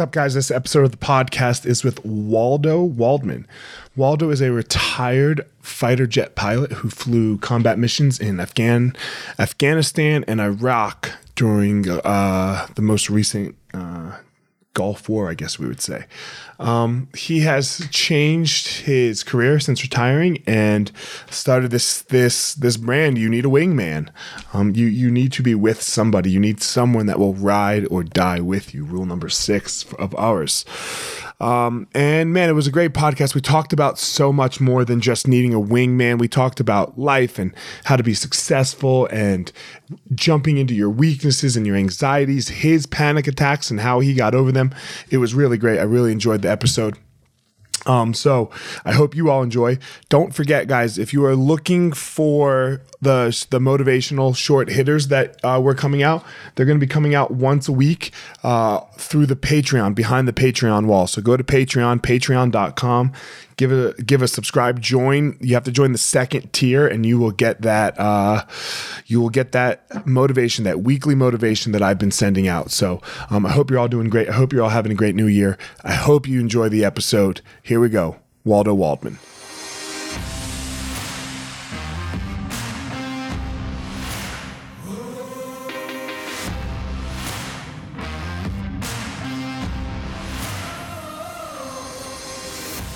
[0.00, 0.32] Up, guys?
[0.32, 3.46] This episode of the podcast is with Waldo Waldman.
[3.96, 8.96] Waldo is a retired fighter jet pilot who flew combat missions in Afghan,
[9.38, 14.16] Afghanistan and Iraq during uh, the most recent uh,
[14.74, 16.04] Gulf War, I guess we would say.
[16.58, 20.92] Um, he has changed his career since retiring and
[21.28, 23.18] started this this this brand.
[23.18, 24.10] You need a wingman.
[24.52, 26.30] Um, you you need to be with somebody.
[26.30, 28.84] You need someone that will ride or die with you.
[28.84, 30.64] Rule number six of ours.
[31.40, 33.34] Um, and man, it was a great podcast.
[33.34, 36.18] We talked about so much more than just needing a wingman.
[36.18, 37.54] We talked about life and
[37.84, 39.50] how to be successful and
[40.14, 44.52] jumping into your weaknesses and your anxieties, his panic attacks and how he got over
[44.52, 44.74] them.
[45.10, 45.78] It was really great.
[45.78, 46.98] I really enjoyed the episode.
[47.86, 48.50] Um, so
[48.84, 49.78] I hope you all enjoy.
[50.08, 55.60] Don't forget, guys, if you are looking for the the motivational short hitters that uh,
[55.62, 58.12] we're coming out, they're going to be coming out once a week
[58.42, 61.06] uh, through the Patreon, behind the Patreon wall.
[61.06, 63.12] So go to Patreon, patreon.com
[63.60, 65.36] give a give a subscribe join.
[65.40, 68.46] You have to join the second tier and you will get that uh,
[69.04, 72.70] you will get that motivation that weekly motivation that i've been sending out.
[72.70, 74.30] So um, i hope you're all doing great.
[74.30, 75.58] I hope you're all having a great new year.
[75.84, 77.42] I hope you enjoy the episode.
[77.62, 78.16] Here we go.
[78.44, 79.18] Waldo waldman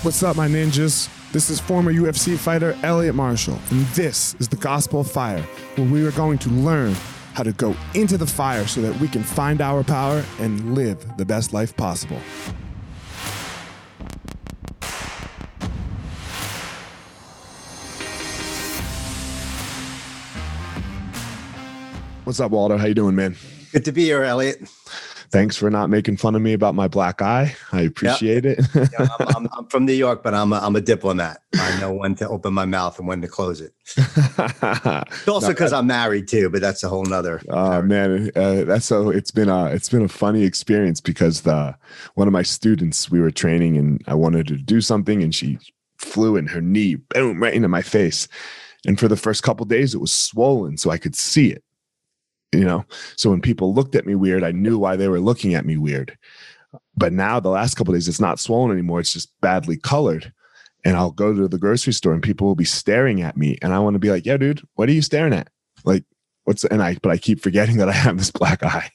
[0.05, 1.09] What's up, my ninjas?
[1.31, 5.41] This is former UFC fighter Elliot Marshall, and this is the Gospel of Fire,
[5.77, 6.93] where we are going to learn
[7.33, 11.17] how to go into the fire so that we can find our power and live
[11.17, 12.19] the best life possible.
[22.25, 22.77] What's up, Waldo?
[22.77, 23.35] How you doing, man?
[23.71, 24.69] Good to be here, Elliot
[25.35, 27.53] thanks for not making fun of me about my black eye.
[27.73, 28.57] I appreciate yep.
[28.57, 28.91] it.
[28.93, 31.41] yeah, I'm, I'm, I'm, from New York, but I'm a, I'm a diplomat.
[31.55, 33.73] I know when to open my mouth and when to close it.
[33.97, 37.41] it's also because I'm married too, but that's a whole nother.
[37.49, 39.09] Oh uh, man, uh, that's so.
[39.09, 41.75] It's been a it's been a funny experience because the
[42.13, 45.59] one of my students we were training and I wanted to do something and she
[45.97, 48.27] flew in her knee, boom, right into my face.
[48.87, 51.64] And for the first couple days, it was swollen, so I could see it
[52.55, 52.85] you know?
[53.15, 55.77] So when people looked at me weird i knew why they were looking at me
[55.77, 56.17] weird.
[56.97, 60.31] But now the last couple days it's not swollen anymore it's just badly colored.
[60.83, 63.73] And i'll go to the grocery store and people will be staring at me and
[63.73, 65.49] i want to be like yeah dude what are you staring at?
[65.83, 66.03] Like
[66.45, 68.89] what's and i but i keep forgetting that i have this black eye.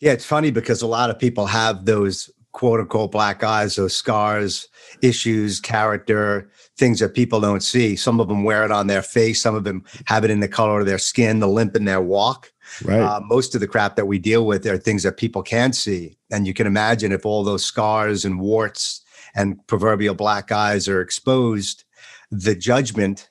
[0.00, 3.94] Yeah it's funny because a lot of people have those quote unquote black eyes those
[3.94, 4.68] scars
[5.02, 7.96] issues character things that people don't see.
[7.96, 10.48] Some of them wear it on their face some of them have it in the
[10.48, 12.50] color of their skin the limp in their walk
[12.84, 13.00] Right.
[13.00, 16.16] Uh, most of the crap that we deal with are things that people can't see.
[16.30, 19.02] And you can imagine if all those scars and warts
[19.34, 21.84] and proverbial black eyes are exposed,
[22.30, 23.30] the judgment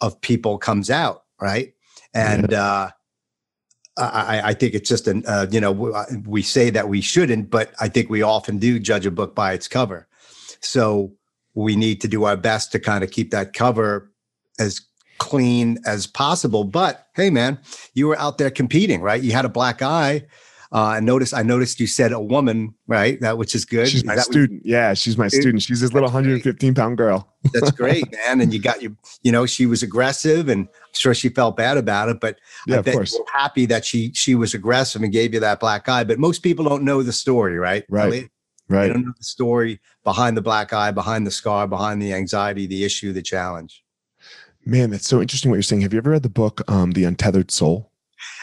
[0.00, 1.74] of people comes out, right?
[2.14, 2.62] And yeah.
[2.62, 2.90] uh,
[3.98, 7.50] I, I, think it's just an, uh, you know, uh, we say that we shouldn't,
[7.50, 10.06] but I think we often do judge a book by its cover.
[10.60, 11.12] So
[11.54, 14.12] we need to do our best to kind of keep that cover
[14.58, 14.80] as
[15.18, 16.64] clean as possible.
[16.64, 17.58] But hey, man,
[17.94, 19.22] you were out there competing, right?
[19.22, 20.26] You had a black eye.
[20.70, 21.32] Uh, I noticed.
[21.32, 23.18] I noticed you said a woman, right?
[23.22, 23.88] That which is good.
[23.88, 24.62] She's my student.
[24.66, 25.62] yeah, she's my student.
[25.62, 27.32] She's this little 115 pound girl.
[27.54, 28.42] That's great, man.
[28.42, 28.94] And you got you.
[29.22, 32.20] You know, she was aggressive, and I'm sure she felt bad about it.
[32.20, 35.58] But yeah, I bet you happy that she she was aggressive and gave you that
[35.58, 36.04] black eye.
[36.04, 37.84] But most people don't know the story, right?
[37.88, 38.28] Right.
[38.70, 38.88] Right.
[38.88, 42.66] They don't know the story behind the black eye, behind the scar, behind the anxiety,
[42.66, 43.82] the issue, the challenge.
[44.68, 45.80] Man, that's so interesting what you're saying.
[45.80, 47.90] Have you ever read the book, um, The Untethered Soul?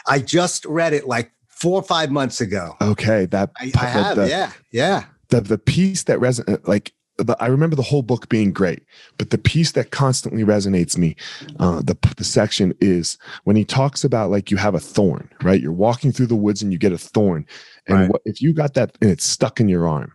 [0.08, 2.74] I just read it like four or five months ago.
[2.82, 5.04] Okay, that I, I have, the, yeah, yeah.
[5.28, 8.82] The the piece that resonates, like the, I remember the whole book being great,
[9.18, 11.14] but the piece that constantly resonates me,
[11.60, 15.60] uh, the the section is when he talks about like you have a thorn, right?
[15.60, 17.46] You're walking through the woods and you get a thorn,
[17.86, 18.10] and right.
[18.10, 20.12] what, if you got that and it's stuck in your arm,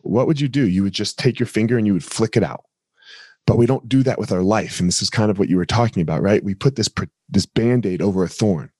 [0.00, 0.66] what would you do?
[0.66, 2.64] You would just take your finger and you would flick it out
[3.46, 4.78] but we don't do that with our life.
[4.78, 6.44] And this is kind of what you were talking about right?
[6.44, 6.90] We put this
[7.28, 8.70] this band-aid over a thorn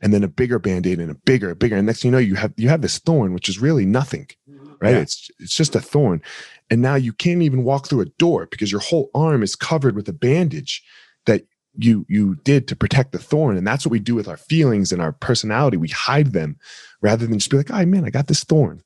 [0.00, 1.76] and then a bigger band-aid and a bigger bigger.
[1.76, 4.26] And next thing you know you have you have this thorn which is really nothing
[4.48, 4.72] mm-hmm.
[4.80, 4.94] right?
[4.94, 5.00] Yeah.
[5.00, 6.22] it's it's just a thorn.
[6.70, 9.96] And now you can't even walk through a door because your whole arm is covered
[9.96, 10.82] with a bandage
[11.26, 11.44] that
[11.76, 13.56] you you did to protect the thorn.
[13.56, 15.76] And that's what we do with our feelings and our personality.
[15.76, 16.58] We hide them
[17.00, 18.82] rather than just be like oh man i got this thorn.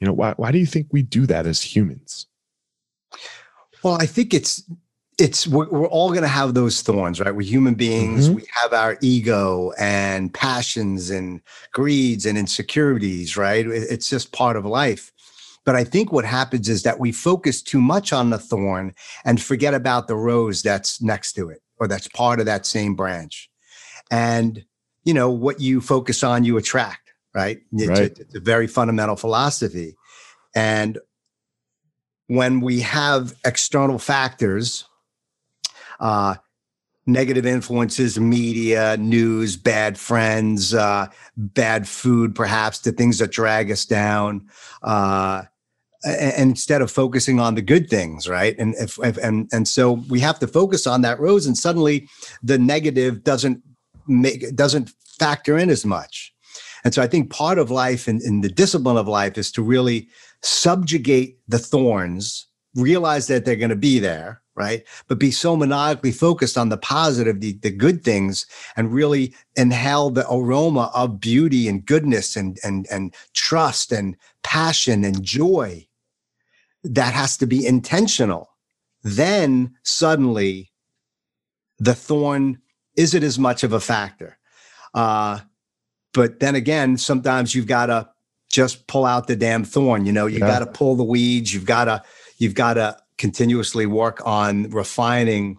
[0.00, 2.28] You know why, why do you think we do that as humans
[3.82, 4.62] well, I think it's
[5.18, 7.34] it's we're, we're all going to have those thorns right?
[7.34, 8.28] We're human beings.
[8.28, 8.36] Mhm.
[8.36, 11.40] we have our ego and passions and
[11.72, 13.66] greeds and insecurities right?
[13.66, 15.12] It's just part of life.
[15.64, 18.94] But i think what happens is that we focus too much on the thorn
[19.24, 22.94] and forget about the rose that's next to it or that's part of that same
[22.94, 23.50] branch.
[24.10, 24.64] And
[25.04, 27.00] you know what you focus on you attract
[27.34, 27.60] right?
[27.72, 28.18] It's, Right.
[28.18, 29.94] A, it's a very fundamental philosophy.
[30.54, 30.98] And
[32.28, 34.84] when we have external factors
[36.00, 36.36] uh,
[37.06, 43.86] negative influences, media, news, bad friends, uh, bad food, perhaps the things that drag us
[43.86, 44.46] down.
[44.82, 45.42] Uh,
[46.04, 48.54] and instead of focusing on the good things, right?
[48.58, 52.08] And if, if and and so we have to focus on that rose, and suddenly
[52.40, 53.60] the negative doesn't
[54.06, 56.32] make doesn't factor in as much.
[56.88, 60.08] And so I think part of life and, the discipline of life is to really
[60.40, 64.84] subjugate the thorns, realize that they're going to be there, right?
[65.06, 70.08] But be so maniacally focused on the positive, the, the good things, and really inhale
[70.08, 75.86] the aroma of beauty and goodness and and and trust and passion and joy.
[76.84, 78.48] That has to be intentional.
[79.02, 80.72] Then suddenly
[81.78, 82.62] the thorn
[82.96, 84.38] isn't as much of a factor.
[84.94, 85.40] Uh,
[86.14, 88.08] but then again, sometimes you've got to
[88.50, 90.06] just pull out the damn thorn.
[90.06, 90.46] You know, you Yeah.
[90.46, 91.52] got to pull the weeds.
[91.52, 92.02] You've got to
[92.38, 95.58] you've got to continuously work on refining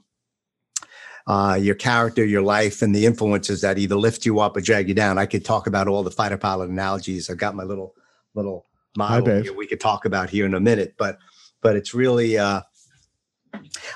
[1.27, 4.87] uh, your character, your life, and the influences that either lift you up or drag
[4.87, 5.19] you down.
[5.19, 7.29] I could talk about all the fighter pilot analogies.
[7.29, 7.93] I've got my little
[8.33, 8.65] little
[8.97, 9.25] model
[9.55, 11.19] we could talk about here in a minute, but
[11.61, 12.61] but it's really uh,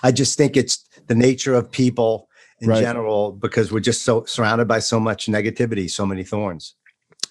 [0.03, 2.27] I just think it's the nature of people
[2.63, 2.81] in Right.
[2.81, 6.75] general because we're just so surrounded by so much negativity, so many thorns.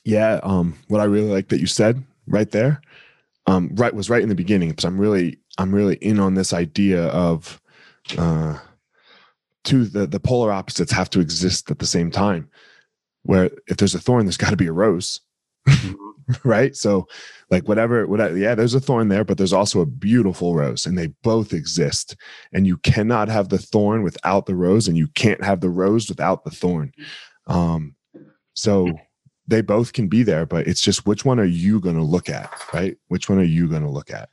[0.05, 0.41] Yeah.
[0.43, 2.81] Um, what I really like that you said right there,
[3.47, 6.53] um, right was right in the beginning because I'm really, I'm really in on this
[6.53, 7.61] idea of,
[8.19, 8.59] uh,
[9.65, 12.49] two the the polar opposites have to exist at the same time.
[13.23, 15.21] Where if there's a thorn, there's got to be a rose,
[16.45, 16.77] right?
[16.77, 17.07] So,
[17.51, 20.97] like whatever, whatever, yeah, there's a thorn there, but there's also a beautiful rose, and
[20.97, 22.17] they both exist.
[22.53, 26.09] And you cannot have the thorn without the rose, and you can't have the rose
[26.09, 26.93] without the thorn.
[27.47, 27.95] Um,
[28.55, 28.93] so
[29.47, 32.29] they both can be there, but it's just which one are you going to look
[32.29, 32.97] at, right?
[33.09, 34.31] Which one are you going to look at?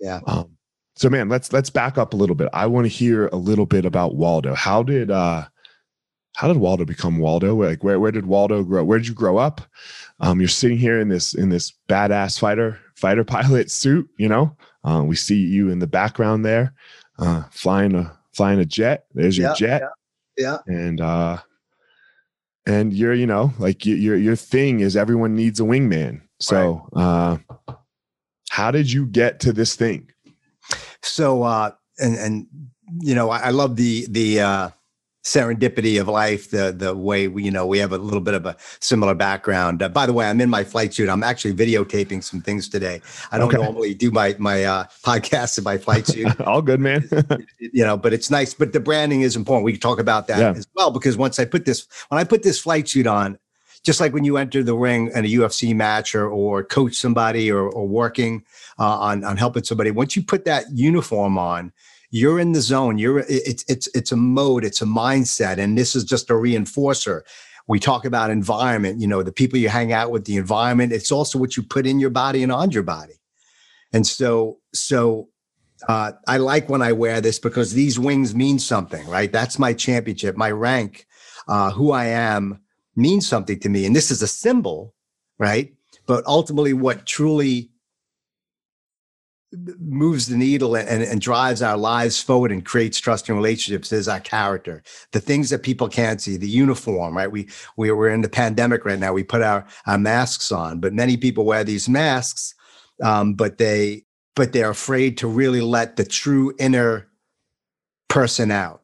[0.00, 0.20] Yeah.
[0.26, 0.56] Um,
[0.96, 2.48] so man, let's let's back up a little bit.
[2.52, 4.54] I want to hear a little bit about Waldo.
[4.54, 5.46] How did uh
[6.36, 7.54] how did Waldo become Waldo?
[7.56, 8.84] Like where where did Waldo grow?
[8.84, 9.62] Where did you grow up?
[10.20, 14.54] Um, you're sitting here in this in this badass fighter fighter pilot suit, you know.
[14.84, 16.74] Uh, we see you in the background there,
[17.18, 19.06] uh, flying a flying a jet.
[19.14, 19.82] There's your Yeah, jet
[20.36, 20.58] Yeah.
[20.66, 21.38] and uh
[22.66, 26.86] and you're you know like your your your thing is everyone needs a wingman so
[26.94, 27.38] uh
[28.50, 30.10] how did you get to this thing
[31.02, 32.46] So uh and and
[33.00, 34.70] you know, I, I love the the uh
[35.26, 38.46] serendipity of life, the the way we, you know, we have a little bit of
[38.46, 39.82] a similar background.
[39.82, 41.08] Uh, by the way, I'm in my flight suit.
[41.08, 43.00] I'm actually videotaping some things today.
[43.32, 43.56] I don't Okay.
[43.62, 46.40] normally do my my uh podcasts in my flight suit.
[46.50, 47.02] all good man
[47.58, 48.54] you know, but it's nice.
[48.54, 49.64] But the branding is important.
[49.64, 50.50] We can talk about that Yeah.
[50.56, 53.38] as well because once I put this, when I put this flight suit on,
[53.82, 57.50] just like when you enter the ring in a UFC match or or coach somebody
[57.50, 58.44] or or working
[58.78, 61.72] uh, on on helping somebody, once you put that uniform on,
[62.10, 62.98] you're in the zone.
[62.98, 67.22] You're it's it's it's a mode, it's a mindset, and this is just a reinforcer.
[67.68, 70.92] We talk about environment, you know, the people you hang out with, the environment.
[70.92, 73.14] It's also what you put in your body and on your body.
[73.92, 75.28] And so, so
[75.88, 79.32] uh, I like when I wear this because these wings mean something, right?
[79.32, 81.06] That's my championship, my rank,
[81.48, 82.60] uh, who I am
[82.94, 83.84] means something to me.
[83.84, 84.94] And this is a symbol,
[85.38, 85.74] right?
[86.06, 87.70] But ultimately, what truly
[89.78, 94.20] moves the needle and, and drives our lives forward and creates trusting relationships is our
[94.20, 94.82] character.
[95.12, 97.30] The things that people can't see the uniform right?
[97.30, 99.12] We, we we're in the pandemic right now.
[99.12, 102.54] We put our our masks on but many people wear these masks
[103.02, 107.08] um, but they but they're afraid to really let the true inner
[108.08, 108.82] person out.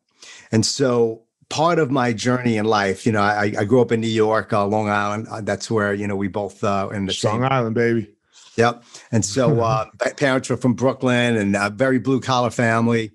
[0.50, 4.00] And so part of my journey in life you know i, I grew up in
[4.00, 5.29] new york uh, long island.
[5.31, 8.12] Uh, that's where you know we both uh, in the strong same island baby
[8.56, 8.85] Yep.
[9.11, 13.12] And so uh, parents were from Brooklyn and a very blue collar family.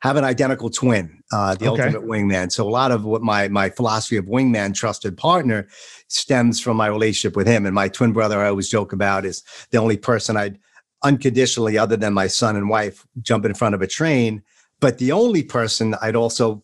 [0.00, 1.82] Have an identical twin, uh, the Okay.
[1.82, 2.52] ultimate wingman.
[2.52, 5.66] So a lot of what my my philosophy of wingman, trusted partner,
[6.06, 7.66] stems from my relationship with him.
[7.66, 10.58] And my twin brother, I always joke about, is the only person I'd
[11.02, 14.42] unconditionally, other than my son and wife, jump in front of a train.
[14.80, 16.62] But the only person I'd also,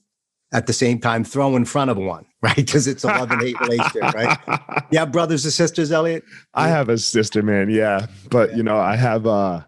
[0.53, 2.57] at the same time, throw in front of one, right?
[2.57, 4.39] Because it's a love and hate relationship, right?
[4.91, 6.23] Yeah, brothers and sisters, Elliot.
[6.53, 7.71] I have a sister, man.
[7.71, 8.57] Yeah, but Yeah.
[8.57, 9.63] you know, I have uh,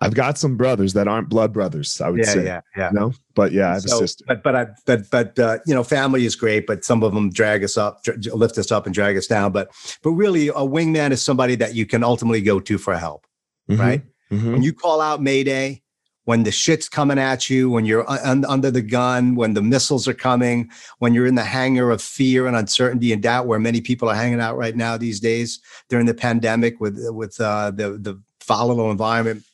[0.00, 2.00] I've got some brothers that aren't blood brothers.
[2.00, 2.90] I would yeah, say, yeah, yeah.
[2.90, 4.24] you know, but yeah, I have So, a sister.
[4.28, 7.30] But but I but but uh, you know, family is great, but some of them
[7.30, 9.52] drag us up, dr- lift us up, and drag us down.
[9.52, 9.70] But
[10.02, 13.24] but really, a wingman is somebody that you can ultimately go to for help.
[13.70, 14.02] Mhm, right?
[14.30, 14.52] mhm.
[14.52, 15.80] When you call out Mayday,
[16.24, 20.08] when the shit's coming at you, when you're un- under the gun, when the missiles
[20.08, 23.80] are coming, when you're in the hangar of fear and uncertainty and doubt, where many
[23.80, 27.98] people are hanging out right now these days during the pandemic with with uh, the
[27.98, 29.44] the volatile environment.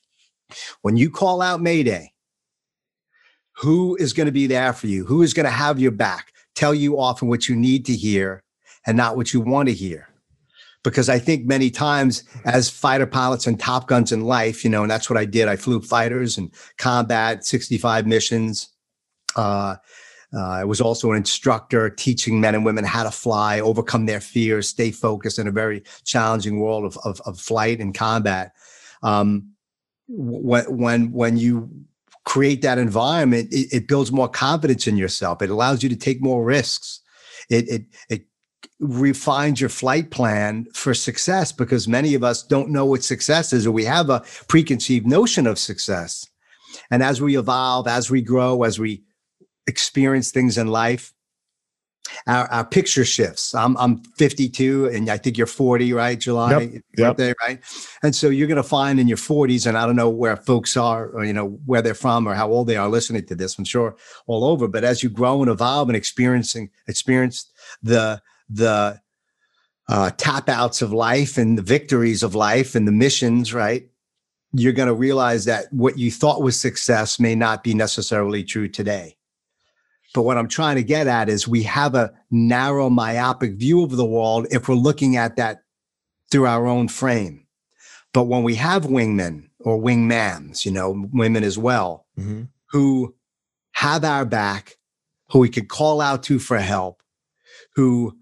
[0.83, 2.13] When you call out Mayday,
[3.57, 5.05] who is going to be there for you?
[5.05, 6.33] Who is going to have your back?
[6.55, 8.43] Tell you often what you need to hear
[8.87, 10.10] and not what you want to hear
[10.83, 14.83] because I think many times as fighter pilots and top guns in life, you know,
[14.83, 15.49] and that's what I did.
[15.49, 18.69] I flew fighters and combat, 65 missions.
[19.37, 19.77] Uh,
[20.33, 24.21] uh, I was also an instructor teaching men and women how to fly, overcome their
[24.21, 28.53] fears, stay focused in a very challenging world of, of, of flight and combat.
[29.03, 29.53] Um,
[30.09, 31.69] when, when, when you
[32.25, 35.43] create that environment, it, it builds more confidence in yourself.
[35.43, 37.01] It allows you to take more risks.
[37.49, 38.27] It, it, it
[38.79, 43.67] refines your flight plan for success because many of us don't know what success is
[43.67, 46.27] or we have a preconceived notion of success.
[46.91, 49.03] And as we evolve, as we grow, as we
[49.67, 51.13] experience things in life,
[52.27, 53.55] our, our picture shifts.
[53.55, 56.19] I'm, I'm 52 and I think you're 40, right?
[56.19, 56.83] July, Yep, yep.
[56.97, 57.61] birthday, right?
[58.03, 60.77] And so you're going to find in your 40s, and I don't know where folks
[60.77, 63.59] are or, you know, where they're from or how old they are listening to this,
[63.59, 64.69] I'm sure all over.
[64.69, 67.51] But as you grow and evolve and experiencing, experience
[67.83, 69.01] the, the
[69.89, 73.89] uh, tap outs of life and the victories of life and the missions, right?
[74.53, 78.69] You're going to realize that what you thought was success may not be necessarily true
[78.69, 79.17] today.
[80.13, 83.93] But what I'm trying to get at is we have a narrow, myopic view of
[83.93, 85.63] the world if we're looking at that
[86.31, 87.47] through our own frame.
[88.13, 92.49] But when we have wingmen or wingmans, you know, women as well, Mhm.
[92.73, 93.15] who
[93.73, 94.79] have our back,
[95.31, 97.03] who we could call out to for help,
[97.77, 98.17] who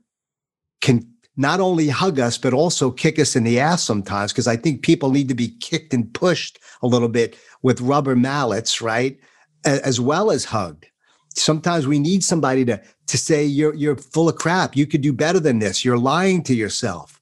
[0.81, 1.07] can
[1.37, 4.33] not only hug us, but also kick us in the ass sometimes.
[4.33, 8.17] Because I think people need to be kicked and pushed a little bit with rubber
[8.17, 9.19] mallets, right?
[9.65, 10.87] As well as hugged.
[11.35, 14.77] Sometimes we need somebody to, to say, you're, you're full of crap.
[14.77, 15.85] You could do better than this.
[15.85, 17.21] You're lying to yourself.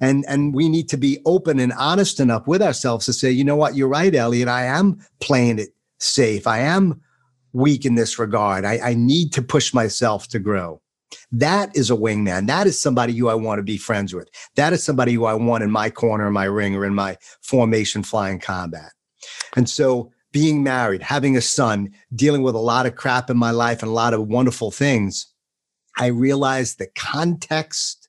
[0.00, 3.44] And, and we need to be open and honest enough with ourselves to say, you
[3.44, 3.74] know what?
[3.74, 4.48] You're right, Elliot.
[4.48, 6.46] I am playing it safe.
[6.46, 7.02] I am
[7.52, 8.64] weak in this regard.
[8.64, 10.80] I, I need to push myself to grow.
[11.32, 12.46] That is a wingman.
[12.46, 14.28] That is somebody who I want to be friends with.
[14.56, 17.16] That is somebody who I want in my corner, in my ring, or in my
[17.42, 18.92] formation flying combat.
[19.56, 23.50] And so being married, having a son, dealing with a lot of crap in my
[23.50, 25.26] life and a lot of wonderful things,
[25.98, 28.08] I realized the context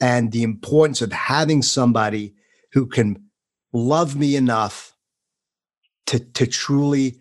[0.00, 2.34] and the importance of having somebody
[2.72, 3.24] who can
[3.72, 4.94] love me enough
[6.06, 7.20] to, to truly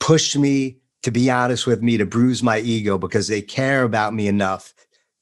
[0.00, 4.12] push me, to be honest with me, to bruise my ego because they care about
[4.12, 4.74] me enough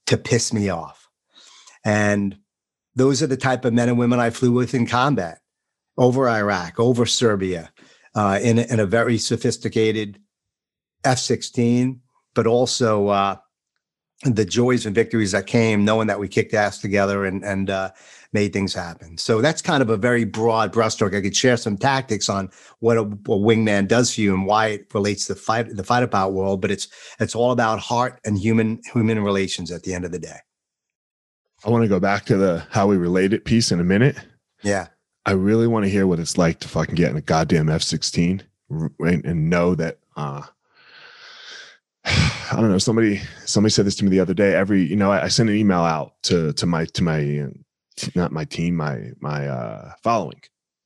[0.06, 1.10] to piss me off.
[1.84, 2.38] And
[2.94, 5.40] those are the type of men and women I flew with in combat
[5.98, 7.70] over Iraq, over Serbia,
[8.14, 10.18] uh, in, a- in a very sophisticated
[11.04, 12.00] F 16,
[12.34, 13.36] but also uh,
[14.22, 17.90] the joys and victories that came knowing that we kicked ass together and, and uh,
[18.34, 19.16] made things happen.
[19.16, 21.16] So that's kind of a very broad brushstroke.
[21.16, 22.50] I could share some tactics on
[22.80, 26.02] what a, a wingman does for you and why it relates to fight the fight
[26.02, 26.88] about world, but it's
[27.20, 30.38] it's all about heart and human human relations at the end of the day.
[31.64, 34.16] I want to go back to the how we related piece in a minute.
[34.62, 34.88] Yeah.
[35.24, 37.82] I really want to hear what it's like to fucking get in a goddamn F
[37.82, 39.98] sixteen and, and know that.
[40.16, 40.42] uh
[42.04, 42.78] I don't know.
[42.78, 44.54] Somebody somebody said this to me the other day.
[44.54, 47.48] Every you know, I, I sent an email out to to my to my uh,
[48.14, 50.40] not my team, my my uh following,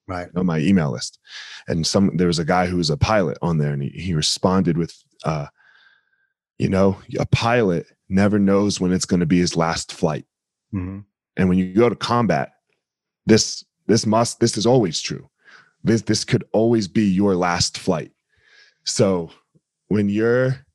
[0.07, 0.29] Right.
[0.35, 1.19] on my email list,
[1.67, 4.15] and some there was a guy who was a pilot on there, and he, he
[4.15, 5.47] responded with, uh,
[6.59, 10.25] you know, a pilot never knows when it's going to be his last flight.
[10.73, 11.05] Mhm.
[11.37, 12.53] And when you go to combat,
[13.27, 15.29] this this must this is always true.
[15.85, 18.13] This this could always be your last flight.
[18.85, 19.31] So
[19.89, 20.67] when you're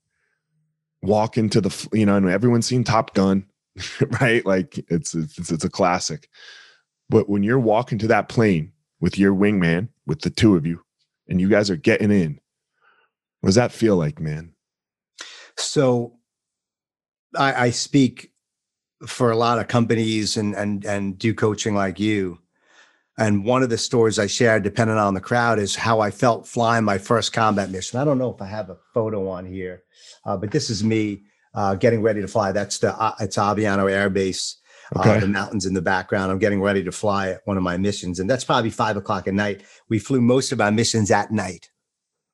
[1.01, 3.45] walking to the you know, and everyone's seen Top Gun,
[4.21, 4.45] right?
[4.45, 6.29] Like it's it's it's a classic.
[7.09, 10.81] But when you're walking to that plane with your wingman, with the two of you,
[11.27, 12.39] and you guys are getting in,
[13.41, 14.53] what does that feel like, man?
[15.57, 16.17] So
[17.37, 18.31] I, I speak
[19.05, 22.39] for a lot of companies and and and do coaching like you.
[23.15, 26.47] And one of the stories I shared, depending on the crowd, is how I felt
[26.47, 27.99] flying my first combat mission.
[27.99, 29.83] I don't know if I have a photo on here,
[30.25, 31.21] uh, but this is me
[31.53, 32.51] uh, getting ready to fly.
[32.51, 34.57] That's the uh, it's Aviano Air Base.
[34.95, 35.17] Okay.
[35.17, 36.31] Uh, the mountains in the background.
[36.31, 39.33] I'm getting ready to fly one of my missions, and that's probably five o'clock at
[39.33, 39.63] night.
[39.89, 41.69] We flew most of our missions at night.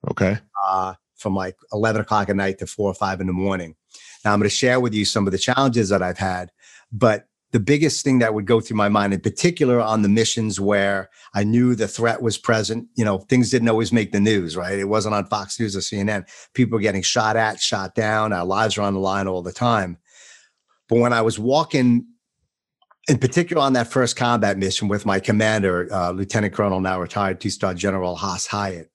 [0.10, 0.38] Okay.
[0.66, 3.76] Uh, from like 11 o'clock at night to four or five in the morning.
[4.24, 6.52] Now, I'm going to share with you some of the challenges that I've had,
[6.92, 10.60] but the biggest thing that would go through my mind, in particular on the missions
[10.60, 14.56] where I knew the threat was present, you know, things didn't always make the news,
[14.56, 14.78] right?
[14.78, 16.30] It wasn't on Fox News or CNN.
[16.54, 18.34] People were getting shot at, shot down.
[18.34, 19.98] Our lives are on the line all the time.
[20.88, 22.06] But when I was walking,
[23.08, 27.42] in particular on that first combat mission with my commander, uh, Lieutenant Colonel, now retired
[27.42, 28.92] two star General Haas Hyatt,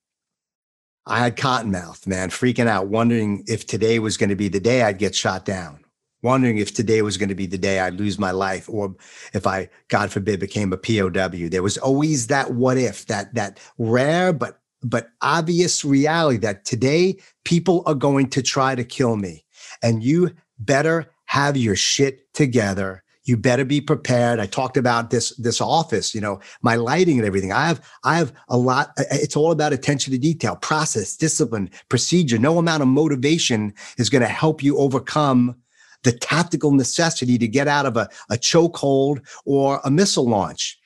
[1.07, 4.83] I had cottonmouth, man, freaking out, wondering if today was going to be the day
[4.83, 5.84] I'd get shot down,
[6.25, 8.95] wondering if today was going to be the day I'd lose my life, or
[9.33, 11.49] if I, God forbid, became a POW.
[11.49, 17.19] There was always that what if, that that rare but but obvious reality that today
[17.45, 19.45] people are going to try to kill me,
[19.83, 24.39] and you better have your shit together you better be prepared.
[24.39, 27.53] I talked about this this office, you know, my lighting and everything.
[27.53, 28.93] I have I have a lot.
[28.99, 32.39] It's all about attention to detail, process, discipline, procedure.
[32.39, 35.57] No amount of motivation is going to help you overcome
[36.05, 40.79] the tactical necessity to get out of a, a chokehold or a missile launch.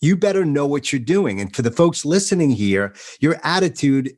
[0.00, 1.40] You better know what you're doing.
[1.40, 4.16] And for the folks listening here, your attitude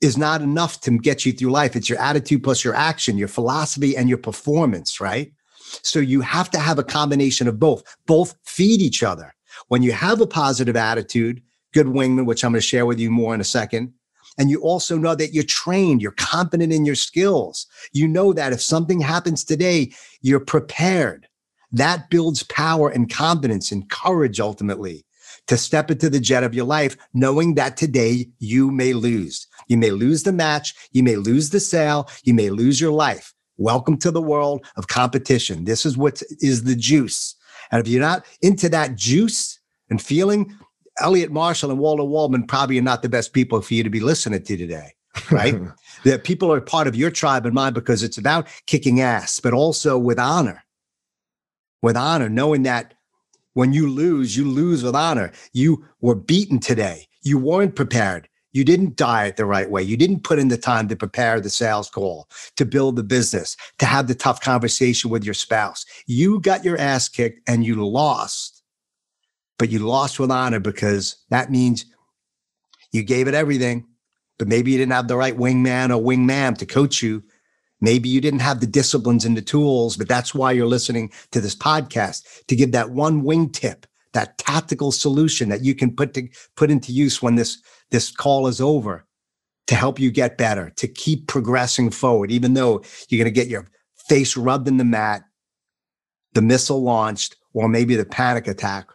[0.00, 1.74] is not enough to get you through life.
[1.74, 5.32] It's your attitude plus your action, your philosophy, and your performance, right?
[5.82, 7.82] So you have to have a combination of both.
[8.06, 9.34] Both feed each other.
[9.66, 11.42] When you have a positive attitude,
[11.74, 13.92] good wingman, which I'm going to share with you more in a second,
[14.38, 17.66] and you also know that you're trained, you're confident in your skills.
[17.92, 19.92] You know that if something happens today,
[20.22, 21.26] you're prepared.
[21.72, 25.04] That builds power and confidence and courage ultimately
[25.48, 29.46] to step into the jet of your life, knowing that today you may lose.
[29.66, 30.74] You may lose the match.
[30.92, 32.08] You may lose the sale.
[32.22, 33.34] You may lose your life.
[33.56, 35.64] Welcome to the world of competition.
[35.64, 37.34] This is what is the juice.
[37.70, 39.58] And if you're not into that juice
[39.90, 40.54] and feeling,
[41.00, 44.00] Elliot Marshall and Waldo Waldman probably are not the best people for you to be
[44.00, 44.94] listening to today,
[45.30, 45.60] right?
[46.04, 49.52] that people are part of your tribe and mine because it's about kicking ass, but
[49.52, 50.64] also with honor.
[51.82, 52.94] With honor, knowing that
[53.54, 55.32] when you lose, you lose with honor.
[55.52, 57.08] You were beaten today.
[57.22, 58.28] You weren't prepared.
[58.52, 59.82] You didn't diet the right way.
[59.82, 63.56] You didn't put in the time to prepare the sales call, to build the business,
[63.78, 65.84] to have the tough conversation with your spouse.
[66.06, 68.57] You got your ass kicked and you lost,
[69.58, 71.84] but you lost with honor because that means
[72.92, 73.86] you gave it everything,
[74.38, 77.22] but maybe you didn't have the right wingman or wingman to coach you.
[77.80, 81.40] Maybe you didn't have the disciplines and the tools, but that's why you're listening to
[81.40, 86.14] this podcast to give that one wing tip, that tactical solution that you can put
[86.14, 89.04] to put into use when this this call is over
[89.66, 93.48] to help you get better, to keep progressing forward, even though you're going to get
[93.48, 93.66] your
[94.08, 95.22] face rubbed in the mat,
[96.32, 98.88] the missile launched, or maybe the panic attack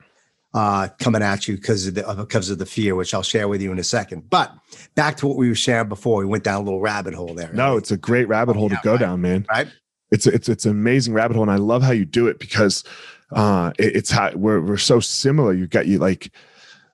[0.53, 3.61] uh, coming at you because of the because of the fear, which I'll share with
[3.61, 4.29] you in a second.
[4.29, 4.53] But
[4.95, 7.51] back to what we were sharing before, we went down a little rabbit hole there.
[7.53, 9.45] No, it's a great rabbit hole yeah, to go right, down, man.
[9.49, 9.67] Right?
[10.11, 12.83] It's it's it's an amazing rabbit hole, and I love how you do it because
[13.31, 15.53] uh, it, it's how we're we're so similar.
[15.53, 16.31] You got you like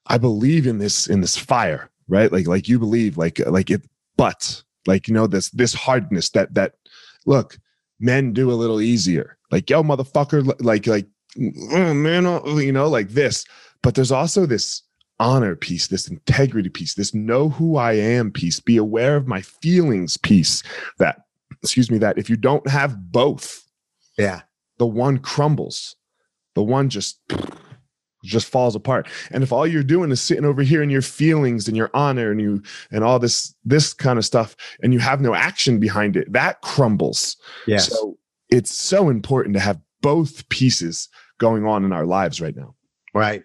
[0.07, 2.31] I believe in this in this fire, right?
[2.31, 3.81] Like like you believe like like it,
[4.15, 6.75] but like you know this this hardness that that
[7.25, 7.57] look
[7.99, 9.37] men do a little easier.
[9.51, 13.45] Like yo motherfucker, like like oh, man, oh, you know like this.
[13.81, 14.83] But there's also this
[15.19, 19.41] honor piece, this integrity piece, this know who I am piece, be aware of my
[19.41, 20.63] feelings piece.
[20.97, 21.21] That
[21.61, 23.65] excuse me, that if you don't have both,
[24.17, 24.41] yeah,
[24.77, 25.95] the one crumbles,
[26.55, 27.19] the one just
[28.23, 29.07] just falls apart.
[29.31, 32.31] And if all you're doing is sitting over here in your feelings and your honor
[32.31, 32.61] and you
[32.91, 36.61] and all this this kind of stuff and you have no action behind it, that
[36.61, 37.37] crumbles.
[37.67, 37.77] Yeah.
[37.77, 38.17] So
[38.49, 42.75] it's so important to have both pieces going on in our lives right now.
[43.13, 43.43] Right.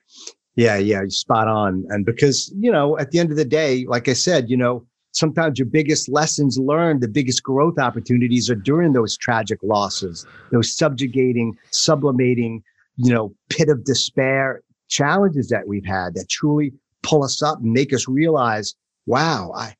[0.56, 1.84] Yeah, yeah, spot on.
[1.88, 4.86] And because, you know, at the end of the day, like I said, you know,
[5.12, 10.76] sometimes your biggest lessons learned, the biggest growth opportunities are during those tragic losses, those
[10.76, 12.62] subjugating, sublimating,
[12.96, 17.72] you know, pit of despair challenges that we've had that truly pull us up and
[17.72, 18.74] make us realize,
[19.06, 19.74] wow, I,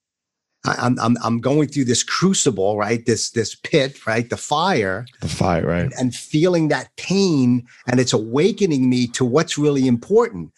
[0.65, 3.05] I am I'm I'm going through this crucible, right?
[3.05, 4.29] This this pit, right?
[4.29, 5.07] The fire.
[5.21, 5.83] The fire, right.
[5.83, 10.53] And, and feeling that pain and it's awakening me to what's really important.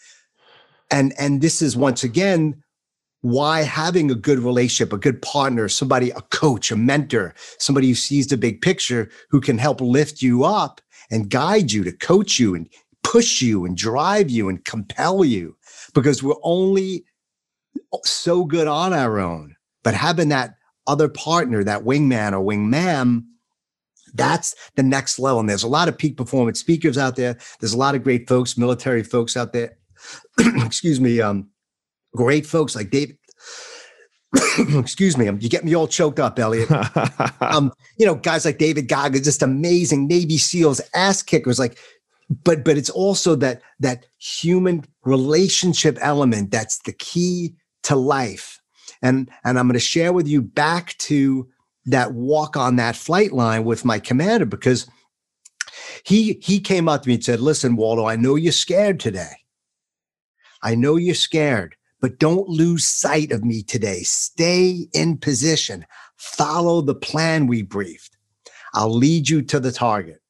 [0.90, 2.62] And and this is once again
[3.22, 7.94] why having a good relationship, a good partner, somebody, a coach, a mentor, somebody who
[7.94, 12.38] sees the big picture, who can help lift you up and guide you to coach
[12.38, 12.68] you and
[13.02, 15.56] push you and drive you and compel you
[15.94, 17.04] because we're only
[18.04, 19.55] so good on our own.
[19.86, 20.56] But having that
[20.88, 23.22] other partner, that wingman or wingman,
[24.14, 25.38] That's the next level.
[25.38, 27.38] And there's a lot of peak performance speakers out there.
[27.60, 29.76] There's a lot of great folks, military folks out there.
[30.40, 31.20] Excuse me.
[31.20, 31.50] Um,
[32.16, 33.16] great folks like David.
[34.74, 35.28] Excuse me.
[35.28, 36.68] Um, you get me all choked up, Elliot.
[37.40, 41.60] um, you know, guys like David Goggins, just amazing Navy SEALs, ass kickers.
[41.60, 41.78] Like,
[42.42, 48.60] but but it's also that that human relationship element that's the key to life.
[49.02, 51.48] And and I'm going to share with you back to
[51.86, 54.88] that walk on that flight line with my commander because
[56.04, 59.32] he he came up to me and said, "Listen, Waldo, I know you're scared today.
[60.62, 64.02] I know you're scared, but don't lose sight of me today.
[64.02, 65.86] Stay in position.
[66.16, 68.16] Follow the plan we briefed.
[68.74, 70.20] I'll lead you to the target."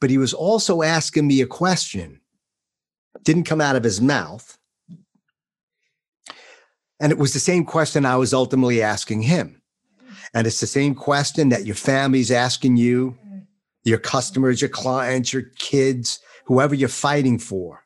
[0.00, 2.20] But he was also asking me a question.
[3.24, 4.57] Didn't come out of his mouth.
[7.00, 9.60] And it was the same question I was ultimately asking him.
[10.34, 13.16] And it's the same question that your family's asking you,
[13.84, 17.84] your customers, your clients, your kids, whoever you're fighting for.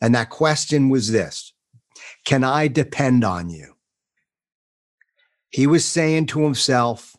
[0.00, 1.52] And that question was this
[2.24, 3.74] Can I depend on you?
[5.50, 7.16] He was saying to himself,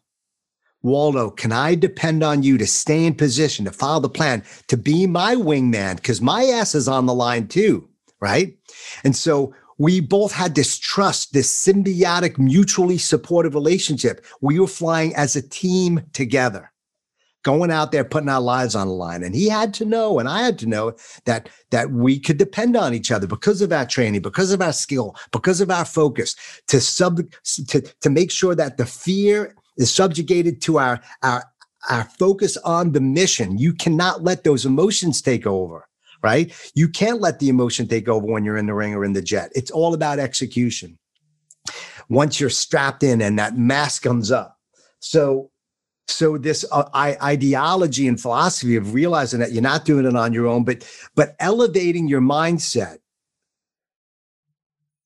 [0.82, 4.78] Waldo, can I depend on you to stay in position, to follow the plan, to
[4.78, 5.96] be my wingman?
[5.96, 8.56] Because my ass is on the line too, right?
[9.04, 14.26] And so we both had this trust, this symbiotic, mutually supportive relationship.
[14.42, 16.72] We were flying as a team together,
[17.44, 19.24] going out there, putting our lives on the line.
[19.24, 20.94] And he had to know, and I had to know
[21.26, 24.74] that that we could depend on each other because of our training, because of our
[24.74, 26.36] skill, because of our focus
[26.68, 27.22] to sub
[27.68, 31.44] to, to make sure that the fear is subjugated to our our
[31.90, 33.58] our focus on the mission.
[33.58, 35.88] You cannot let those emotions take over
[36.26, 36.52] right?
[36.74, 39.22] You can't let the emotion take over when you're in the ring or in the
[39.22, 39.52] jet.
[39.54, 40.98] It's all about execution.
[42.10, 44.58] Once you're strapped in and that mask comes up.
[45.00, 45.52] So,
[46.08, 50.34] so this uh, I, ideology and philosophy of realizing that you're not doing it on
[50.34, 50.84] your own, but
[51.14, 52.98] but elevating your mindset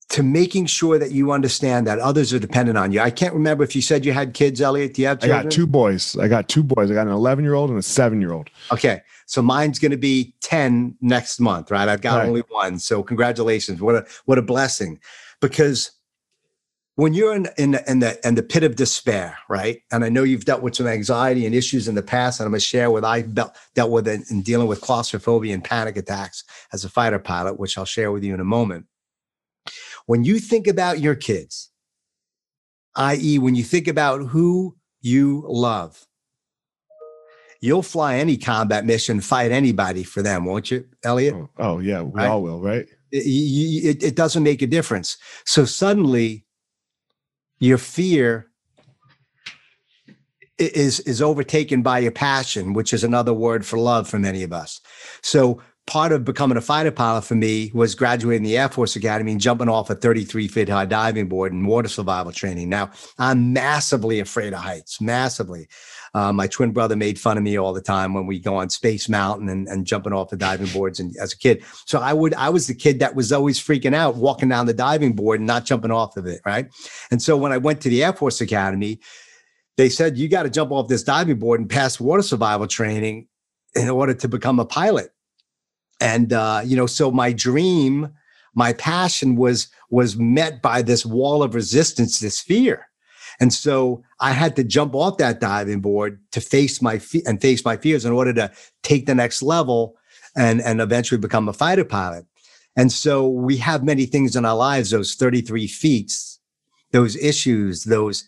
[0.09, 2.99] to making sure that you understand that others are dependent on you.
[2.99, 4.95] I can't remember if you said you had kids, Elliot.
[4.95, 5.39] Do you have children?
[5.39, 6.17] I got two boys.
[6.17, 6.89] I got two boys.
[6.89, 8.49] I got an 11 year old and a seven year old.
[8.71, 9.01] Okay.
[9.27, 11.87] So mine's going to be 10 next month, right?
[11.87, 12.27] I've got right.
[12.27, 12.79] only one.
[12.79, 13.81] So congratulations.
[13.81, 14.99] What a, what a blessing.
[15.41, 15.91] Because
[16.95, 19.83] when you're in, in, the, in the, in the pit of despair, right?
[19.91, 22.51] And I know you've dealt with some anxiety and issues in the past, and I'm
[22.51, 25.97] going to share what I dealt, dealt with in, in dealing with claustrophobia and panic
[25.97, 26.43] attacks
[26.73, 28.87] as a fighter pilot, which I'll share with you in a moment
[30.09, 31.69] when you think about your kids,
[32.95, 36.03] i.e., when you think about who you love,
[37.61, 41.35] you'll fly any combat mission, fight anybody for them, won't you, Elliot?
[41.35, 42.27] Oh, oh yeah, we right?
[42.27, 42.87] all will, right?
[43.11, 45.15] It, it, it doesn't make a difference.
[45.45, 46.43] So suddenly,
[47.59, 48.49] your fear
[50.57, 54.53] is is overtaken by your passion, which is another word for love for many of
[54.53, 54.81] us.
[55.21, 59.31] So part of becoming a fighter pilot for me was graduating the Air Force Academy
[59.31, 62.69] and jumping off a 33 feet high diving board and water survival training.
[62.69, 65.67] Now, I'm massively afraid of heights, massively.
[66.13, 68.69] Uh, my twin brother made fun of me all the time when we go on
[68.69, 71.63] Space Mountain and, and jumping off the diving boards and as a kid.
[71.87, 74.73] So I would I was the kid that was always freaking out walking down the
[74.75, 76.69] diving board and not jumping off of it, right?
[77.09, 78.99] And so when I went to the Air Force Academy,
[79.75, 83.27] they said you got to jump off this diving board and pass water survival training
[83.75, 85.09] in order to become a pilot
[85.99, 88.09] and uh, you know so my dream
[88.55, 92.87] my passion was was met by this wall of resistance this fear.
[93.39, 97.41] And so i had to jump off that diving board to face my fe- and
[97.41, 98.51] face my fears in order to
[98.83, 99.95] take the next level
[100.35, 102.25] and and eventually become a fighter pilot.
[102.75, 106.39] And so we have many things in our lives those 33 feats
[106.91, 108.27] those issues those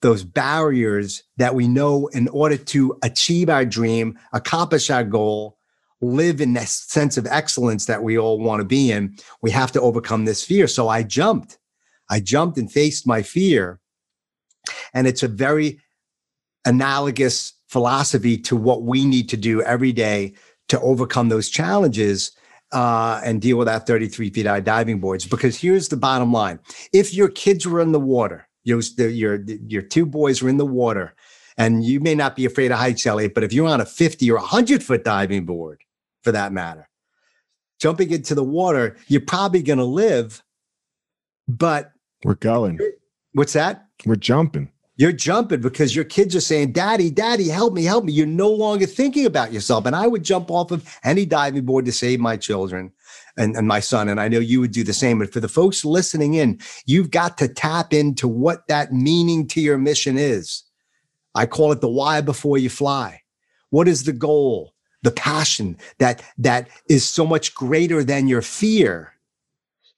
[0.00, 5.58] those barriers that we know in order to achieve our dream accomplish our goal
[6.04, 9.72] live in that sense of excellence that we all want to be in, we have
[9.72, 10.66] to overcome this fear.
[10.66, 11.58] So I jumped.
[12.10, 13.80] I jumped and faced my fear.
[14.92, 15.80] And it's a very
[16.64, 20.34] analogous philosophy to what we need to do every day
[20.68, 22.32] to overcome those challenges
[22.72, 25.26] uh, and deal with that 33 feet high diving boards.
[25.26, 26.58] Because here's the bottom line
[26.92, 30.66] if your kids were in the water, your, your, your two boys were in the
[30.66, 31.14] water,
[31.56, 34.30] and you may not be afraid of heights, Elliot, but if you're on a 50
[34.30, 35.82] or 100 foot diving board,
[36.24, 36.88] for that matter.
[37.80, 40.42] Jumping into the water, you're probably going to live,
[41.46, 41.92] but
[42.24, 42.78] we're going.
[43.34, 43.86] What's that?
[44.06, 44.70] We're jumping.
[44.96, 48.12] You're jumping because your kids are saying, Daddy, Daddy, help me, help me.
[48.12, 49.86] You're no longer thinking about yourself.
[49.86, 52.92] And I would jump off of any diving board to save my children
[53.36, 54.08] and, and my son.
[54.08, 55.18] And I know you would do the same.
[55.18, 59.60] But for the folks listening in, you've got to tap into what that meaning to
[59.60, 60.62] your mission is
[61.34, 63.20] I call it the why before you fly.
[63.70, 64.73] What is the goal?
[65.04, 69.12] The passion that that is so much greater than your fear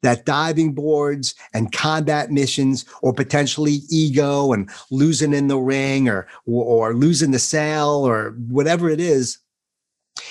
[0.02, 6.26] that diving boards and combat missions or potentially ego and losing in the ring or
[6.46, 9.38] or losing the sale or whatever it is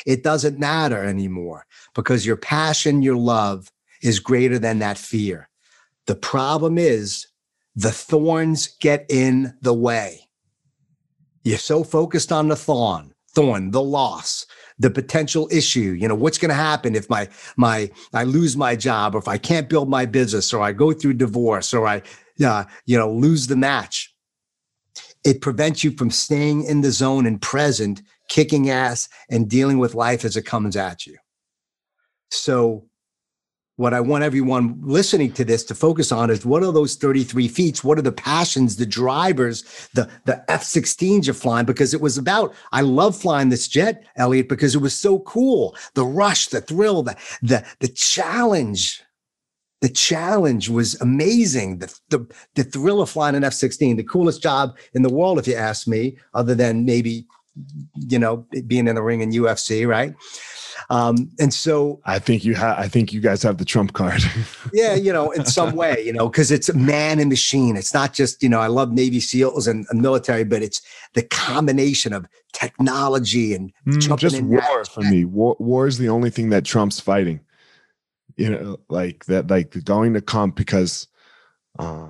[0.06, 5.50] it doesn't matter anymore because your passion your love is greater than that fear.
[6.06, 7.28] The problem is
[7.76, 10.28] the thorns get in the way.
[11.44, 14.46] You're so focused on the thorn thorn the loss
[14.78, 18.76] the potential issue you know what's going to happen if my my i lose my
[18.76, 22.02] job or if i can't build my business or i go through divorce or i
[22.44, 24.14] uh, you know lose the match.
[25.24, 29.96] It prevents you from staying in the zone and present kicking ass and dealing with
[29.96, 31.18] life as it comes at you.
[32.30, 32.86] So
[33.78, 37.48] what I want everyone listening to this to focus on is what are those 33
[37.50, 37.84] feats?
[37.84, 41.66] What are the passions, the drivers, the, the F 16s you're flying?
[41.66, 45.76] Because it was about, I love flying this jet, Elliot, because it was so cool.
[45.94, 49.02] The rush, the thrill, the, the, the challenge.
[49.82, 51.80] The challenge was amazing.
[51.80, 55.38] The, the, the thrill of flying an F 16, the coolest job in the world,
[55.38, 57.28] if you ask me, other than maybe,
[57.94, 60.16] you know, being in the ring in UFC, right?
[60.90, 64.22] Um, and so I think you have, I think you guys have the trump card.
[64.74, 67.78] yeah, you know, in some way, you know, because it's man and machine.
[67.78, 70.82] It's not just, you know, I love Navy SEALs and, and military, but it's
[71.14, 74.88] the combination of technology and mm, just war that.
[74.88, 75.26] for me.
[75.26, 77.40] War, war is the only thing that Trump's fighting.
[78.38, 81.08] You know, like that, like going to come because
[81.80, 82.10] uh,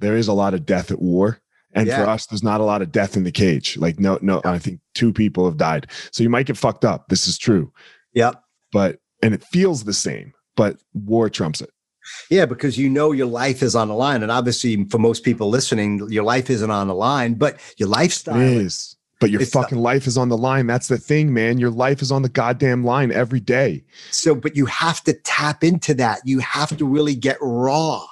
[0.00, 1.40] there is a lot of death at war.
[1.74, 2.02] And yeah.
[2.02, 3.76] for us, there's not a lot of death in the cage.
[3.76, 5.86] Like, no, no, I think two people have died.
[6.10, 7.08] So you might get fucked up.
[7.08, 7.72] This is true.
[8.18, 8.42] Yep.
[8.72, 11.70] But and it feels the same, but war trumps it.
[12.30, 14.22] Yeah, because you know your life is on the line.
[14.22, 18.40] And obviously, for most people listening, your life isn't on the line, but your lifestyle
[18.40, 18.96] it is.
[19.20, 20.66] But your fucking life is on the line.
[20.66, 21.58] That's the thing, man.
[21.58, 23.84] Your life is on the goddamn line every day.
[24.10, 26.20] So, but you have to tap into that.
[26.24, 28.04] You have to really get raw.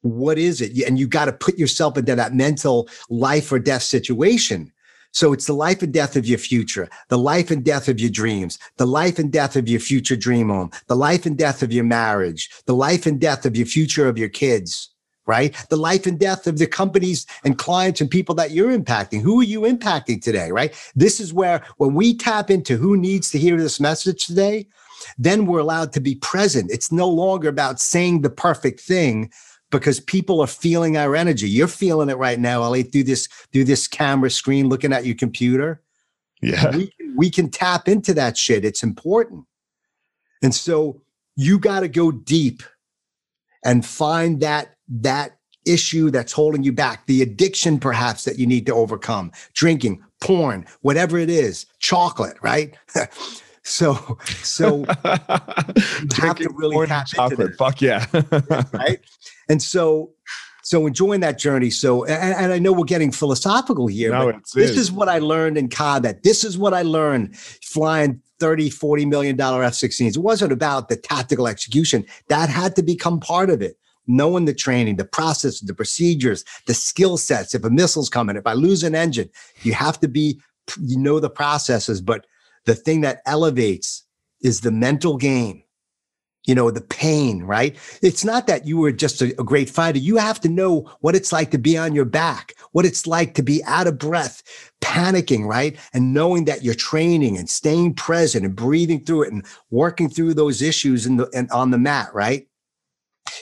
[0.00, 0.72] What is it?
[0.86, 4.72] And you got to put yourself into that mental life or death situation.
[5.12, 8.10] So it's the life and death of your future, the life and death of your
[8.10, 11.72] dreams, the life and death of your future dream home, the life and death of
[11.72, 14.90] your marriage, the life and death of your future of your kids,
[15.26, 15.54] right?
[15.68, 19.20] The life and death of the companies and clients and people that you're impacting.
[19.20, 20.74] Who are you impacting today, right?
[20.96, 24.66] This is where when we tap into who needs to hear this message today,
[25.18, 26.70] then we're allowed to be present.
[26.70, 29.30] It's no longer about saying the perfect thing,
[29.72, 31.48] because people are feeling our energy.
[31.48, 35.16] You're feeling it right now, Ali, through this through this camera screen, looking at your
[35.16, 35.82] computer.
[36.40, 38.64] Yeah, we can, we can tap into that shit.
[38.64, 39.46] It's important,
[40.42, 41.02] and so
[41.34, 42.62] you got to go deep
[43.64, 48.66] and find that that issue that's holding you back, the addiction perhaps that you need
[48.66, 52.76] to overcome, drinking, porn, whatever it is, chocolate, right?
[53.64, 54.86] So, so you
[56.16, 57.54] have to really tap chocolate.
[57.56, 58.06] Fuck yeah.
[58.72, 59.00] right.
[59.52, 60.12] And so,
[60.62, 61.68] so enjoying that journey.
[61.68, 64.78] So, and, and I know we're getting philosophical here, no, but this is.
[64.78, 66.22] is what I learned in combat.
[66.22, 70.16] This is what I learned flying 30, 40 million dollar F-16s.
[70.16, 72.06] It wasn't about the tactical execution.
[72.28, 73.76] That had to become part of it.
[74.06, 77.54] Knowing the training, the process, the procedures, the skill sets.
[77.54, 79.28] If a missile's coming, if I lose an engine,
[79.62, 80.40] you have to be,
[80.80, 82.26] you know, the processes, but
[82.64, 84.02] the thing that elevates
[84.40, 85.62] is the mental game
[86.44, 89.98] you know the pain right it's not that you were just a, a, great fighter
[89.98, 93.34] you have to know what it's like to be on your back what it's like
[93.34, 94.42] to be out of breath
[94.80, 99.44] panicking right and knowing that you're training and staying present and breathing through it and
[99.70, 102.48] working through those issues in the and on the mat right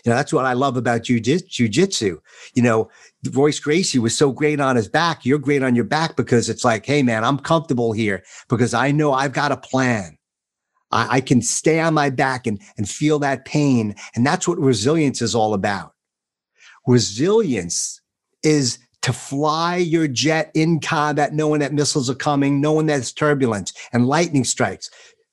[0.05, 2.21] you know that's what i love about jiu-jitsu
[2.55, 2.89] you know
[3.33, 5.27] Royce Gracie was so great on his back.
[5.27, 8.93] You're great on your back because it's like, hey, man, I'm comfortable here because I
[8.93, 10.17] know I've got a plan.
[10.91, 13.95] I, I can stay on my back and, and feel that pain.
[14.15, 15.95] And that's what resilience is all about.
[16.87, 18.01] Resilience
[18.43, 23.13] is to fly your jet in combat, knowing that missiles are coming, knowing that it's
[23.13, 24.91] turbulence and lightning strikes.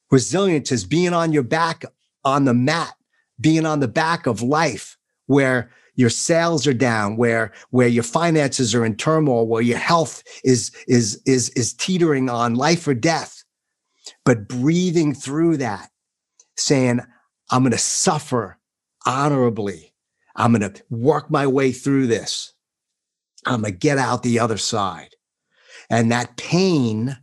[0.09, 1.83] Resilience is being on your back
[2.23, 2.93] on the mat,
[3.39, 8.73] being on the back of life where your sales are down, where where your finances
[8.75, 13.36] are in turmoil, where your health is is is is teetering on life or death.
[14.25, 15.89] But breathing through that,
[16.55, 17.01] saying,
[17.49, 18.59] I'm going to suffer
[19.05, 19.93] honorably.
[20.35, 22.53] I'm going to work my way through this.
[23.45, 25.15] I'm going to get out the other side.
[25.89, 27.17] And that pain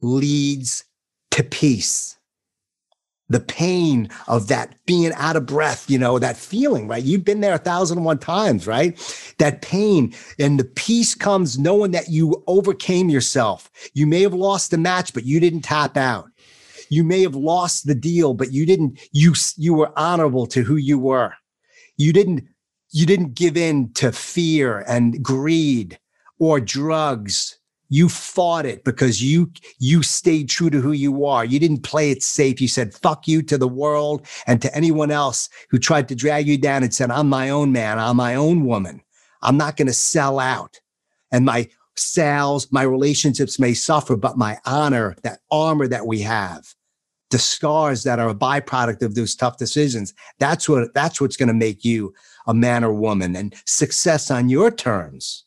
[0.00, 0.84] leads
[1.32, 2.17] to peace.
[3.28, 7.04] The pain of that being out of breath, you know, that feeling, right?
[7.04, 8.98] You've been there a thousand and one times, right?
[9.38, 13.70] That pain and the peace comes knowing that you overcame yourself.
[13.92, 16.30] You may have lost the match, but you didn't tap out.
[16.90, 20.76] You may have lost the deal, but you didn't, you, you were honorable to who
[20.76, 21.34] you were.
[21.98, 22.44] You didn't,
[22.90, 25.98] you didn't give in to fear and greed
[26.38, 27.57] or drugs
[27.88, 31.44] you fought it because you you stayed true to who you are.
[31.44, 32.60] You didn't play it safe.
[32.60, 36.46] You said fuck you to the world and to anyone else who tried to drag
[36.46, 37.98] you down and said i'm my own man.
[37.98, 39.02] I'm my own woman.
[39.42, 40.80] I'm not going to sell out.
[41.32, 46.64] And my sales my relationships may suffer but my honor that armor that we have
[47.30, 51.48] the scars that are a byproduct of those tough decisions that's what that's what's going
[51.48, 52.14] to make you
[52.46, 55.44] a man or woman and success on your terms.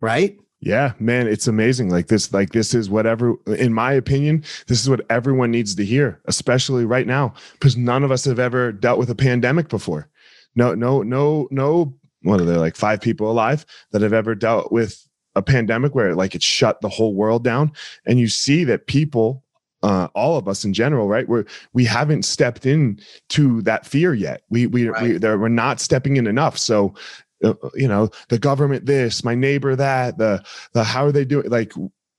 [0.00, 1.90] Right yeah, man, it's amazing.
[1.90, 5.84] Like this, like this is whatever, in my opinion, this is what everyone needs to
[5.84, 10.08] hear, especially right now, because none of us have ever dealt with a pandemic before.
[10.54, 11.94] No, no, no, no.
[12.22, 16.14] What are there like five people alive that have ever dealt with a pandemic where
[16.14, 17.70] like it shut the whole world down?
[18.06, 19.44] And you see that people,
[19.82, 21.28] uh, all of us in general, right?
[21.28, 22.98] We're we haven't stepped in
[23.28, 24.44] to that fear yet.
[24.48, 25.02] We we, right.
[25.02, 26.56] we we're not stepping in enough.
[26.56, 26.94] So
[27.42, 30.42] you know the government this my neighbor that the
[30.72, 31.48] the how are they doing?
[31.50, 31.72] Like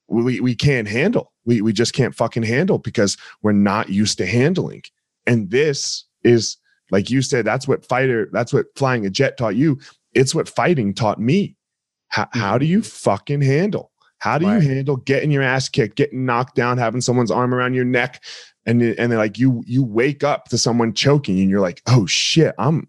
[0.07, 4.25] we we can't handle we we just can't fucking handle because we're not used to
[4.25, 4.83] handling.
[5.25, 6.57] And this is
[6.91, 9.79] like you said that's what fighter that's what flying a jet taught you.
[10.13, 11.55] It's what fighting taught me.
[12.09, 12.87] How, how do you mm-hmm.
[12.87, 13.91] fucking handle?
[14.19, 14.61] How do right.
[14.61, 18.23] you handle getting your ass kicked getting knocked down having someone's arm around your neck?
[18.65, 22.07] And and then like you you wake up to someone choking and you're like oh
[22.07, 22.87] shit i'm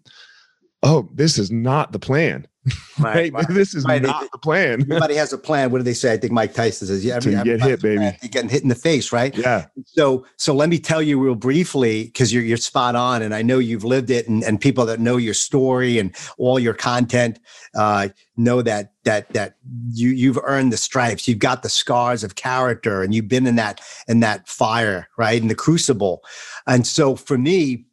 [0.83, 2.47] oh, this is not the plan.
[2.99, 3.31] Right.
[3.31, 3.45] right?
[3.49, 4.01] This is right.
[4.01, 4.81] not the plan.
[4.81, 5.69] Everybody has a plan.
[5.69, 6.13] What do they say?
[6.13, 8.17] I think Mike Tyson says, "Yeah, every, you get hit, baby.
[8.23, 9.67] You're getting hit in the face, right?" Yeah.
[9.85, 13.43] So, so let me tell you real briefly because you're you're spot on, and I
[13.43, 17.39] know you've lived it, and, and people that know your story and all your content
[17.75, 19.57] uh, know that that that
[19.91, 21.27] you you've earned the stripes.
[21.27, 25.39] You've got the scars of character, and you've been in that in that fire, right,
[25.39, 26.23] in the crucible.
[26.65, 27.85] And so, for me,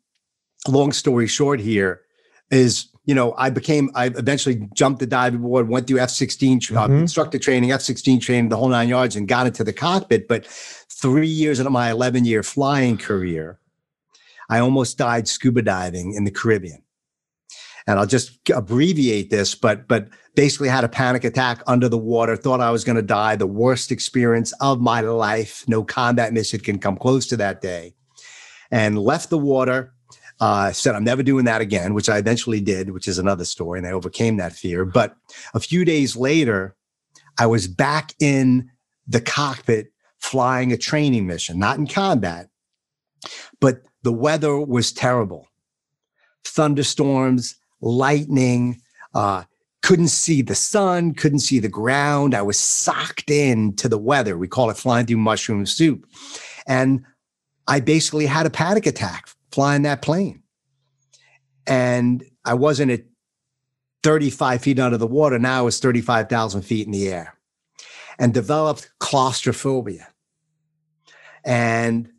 [0.66, 2.03] long story short, here
[2.54, 6.56] is you know, I became, I eventually jumped the diving board, went through F 16
[6.56, 6.94] uh, mm-hmm.
[7.00, 10.26] instructor training, F 16 training, the whole nine yards, and got into the cockpit.
[10.26, 13.58] But three years into my 11 year flying career,
[14.48, 16.82] I almost died scuba diving in the Caribbean.
[17.86, 22.34] And I'll just abbreviate this, but but basically had a panic attack under the water,
[22.34, 23.36] thought I was going to die.
[23.36, 25.64] The worst experience of my life.
[25.68, 27.94] No combat mission can come close to that day.
[28.70, 29.93] And left the water,
[30.40, 33.78] uh, said, I'm never doing that again, which I eventually did, which is another story.
[33.78, 34.84] And I overcame that fear.
[34.84, 35.16] But
[35.54, 36.74] a few days later,
[37.38, 38.70] I was back in
[39.06, 42.48] the cockpit flying a training mission, not in combat,
[43.60, 45.48] but the weather was terrible.
[46.44, 48.80] Thunderstorms, lightning,
[49.14, 49.44] uh,
[49.82, 52.34] couldn't see the sun, couldn't see the ground.
[52.34, 54.38] I was socked in to the weather.
[54.38, 56.06] We call it flying through mushroom soup.
[56.66, 57.04] And
[57.68, 60.42] I basically had a panic attack flying that plane.
[61.66, 63.04] And I wasn't at
[64.02, 65.38] 35 feet under the water.
[65.38, 67.38] Now I was 35,000 feet in the air
[68.18, 70.08] and developed claustrophobia.
[71.44, 72.10] And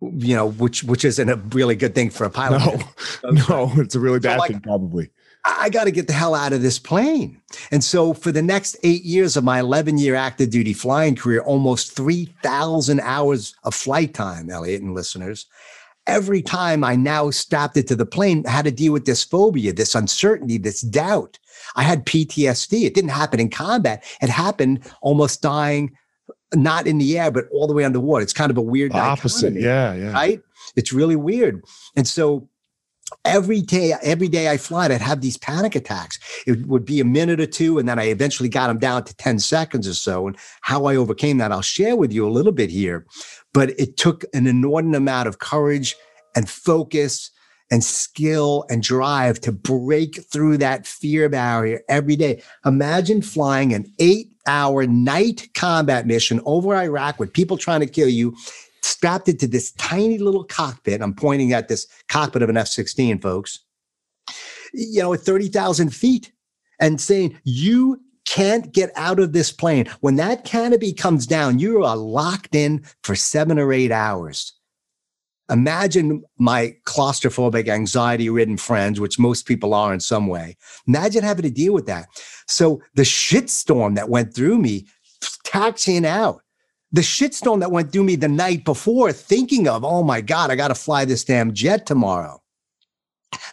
[0.00, 2.60] you know, which which isn't a really good thing for a pilot.
[3.22, 5.10] No, no, it's a really bad so like, thing, probably.
[5.46, 7.40] I got to get the hell out of this plane.
[7.70, 11.40] And so, for the next eight years of my 11 year active duty flying career,
[11.40, 15.46] almost 3,000 hours of flight time, Elliot and listeners,
[16.06, 19.24] every time I now stopped it to the plane, I had to deal with this
[19.24, 21.38] phobia, this uncertainty, this doubt.
[21.76, 22.84] I had PTSD.
[22.84, 24.04] It didn't happen in combat.
[24.20, 25.96] It happened almost dying,
[26.54, 28.22] not in the air, but all the way underwater.
[28.22, 29.54] It's kind of a weird opposite.
[29.54, 30.12] Yeah, yeah.
[30.12, 30.40] Right?
[30.76, 31.64] It's really weird.
[31.96, 32.48] And so
[33.24, 36.18] every day, every day I fly, I'd have these panic attacks.
[36.46, 39.16] It would be a minute or two, and then I eventually got them down to
[39.16, 40.26] 10 seconds or so.
[40.26, 43.06] And how I overcame that, I'll share with you a little bit here
[43.54, 45.96] but it took an inordinate amount of courage
[46.36, 47.30] and focus
[47.70, 52.42] and skill and drive to break through that fear barrier every day.
[52.66, 58.08] Imagine flying an eight hour night combat mission over Iraq with people trying to kill
[58.08, 58.36] you,
[58.84, 61.00] strapped into this tiny little cockpit.
[61.00, 63.60] I'm pointing at this cockpit of an F 16, folks,
[64.72, 66.32] you know, at 30,000 feet
[66.80, 69.86] and saying, you can't get out of this plane.
[70.00, 74.52] When that canopy comes down, you are locked in for seven or eight hours.
[75.50, 80.56] Imagine my claustrophobic, anxiety ridden friends, which most people are in some way.
[80.88, 82.06] Imagine having to deal with that.
[82.48, 84.86] So the shitstorm that went through me,
[85.44, 86.43] taxiing out,
[86.94, 90.54] the shitstorm that went through me the night before, thinking of, oh my God, I
[90.54, 92.40] got to fly this damn jet tomorrow.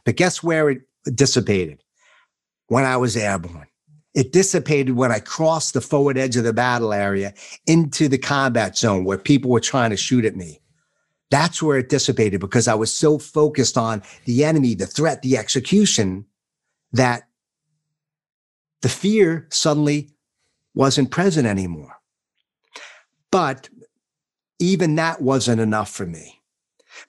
[0.06, 0.82] But guess where it
[1.16, 1.84] dissipated?
[2.68, 3.66] When I was airborne.
[4.14, 7.34] It dissipated when I crossed the forward edge of the battle area
[7.66, 10.62] into the combat zone where people were trying to shoot at me.
[11.32, 15.38] That's where it dissipated because I was so focused on the enemy, the threat, the
[15.38, 16.26] execution
[16.92, 17.24] that
[18.82, 20.12] the fear suddenly
[20.76, 22.01] wasn't present anymore.
[23.32, 23.70] But
[24.60, 26.42] even that wasn't enough for me.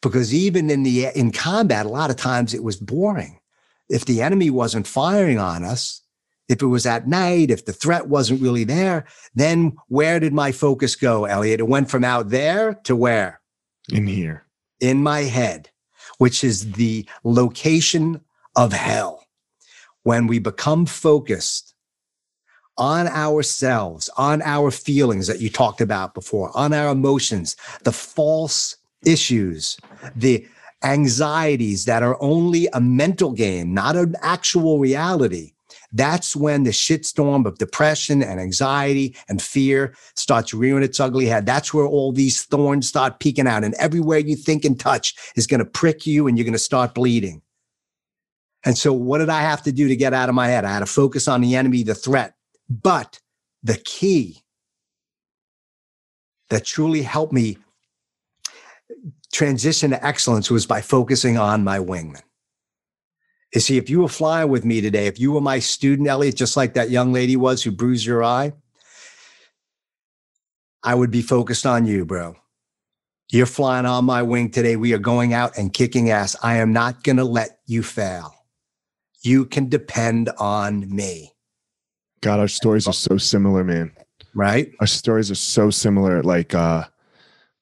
[0.00, 3.40] Because even in the in combat a lot of times it was boring.
[3.88, 6.00] If the enemy wasn't firing on us
[6.48, 9.04] if it was at night if the threat wasn't really there
[9.34, 11.60] then where did my focus go elliot?
[11.60, 13.40] It went from out there to where?
[13.90, 14.46] In here.
[14.80, 15.68] In my head
[16.18, 18.20] which is the location
[18.54, 19.26] of hell.
[20.04, 21.74] When we become focused
[22.82, 27.54] on ourselves, on our feelings that you talked about before, on our emotions,
[27.84, 28.76] the false
[29.06, 29.78] issues,
[30.16, 30.44] the
[30.82, 35.52] anxieties that are only a mental game, not an actual reality.
[35.92, 41.46] That's when the shitstorm of depression and anxiety and fear starts rearing its ugly head.
[41.46, 43.62] That's where all these thorns start peeking out.
[43.62, 46.58] And everywhere you think and touch is going to prick you and you're going to
[46.58, 47.42] start bleeding.
[48.64, 50.64] And so, what did I have to do to get out of my head?
[50.64, 52.34] I had to focus on the enemy, the threat,
[52.80, 53.20] but
[53.62, 54.42] the key
[56.48, 57.58] that truly helped me
[59.32, 62.22] transition to excellence was by focusing on my wingman.
[63.54, 66.36] You see, if you were flying with me today, if you were my student, Elliot,
[66.36, 68.52] just like that young lady was who bruised your eye,
[70.82, 72.36] I would be focused on you, bro.
[73.30, 74.76] You're flying on my wing today.
[74.76, 76.36] We are going out and kicking ass.
[76.42, 78.34] I am not going to let you fail.
[79.22, 81.31] You can depend on me.
[82.22, 83.92] God, our stories are so similar, man.
[84.34, 84.72] Right?
[84.80, 86.22] Our stories are so similar.
[86.22, 86.84] Like, uh,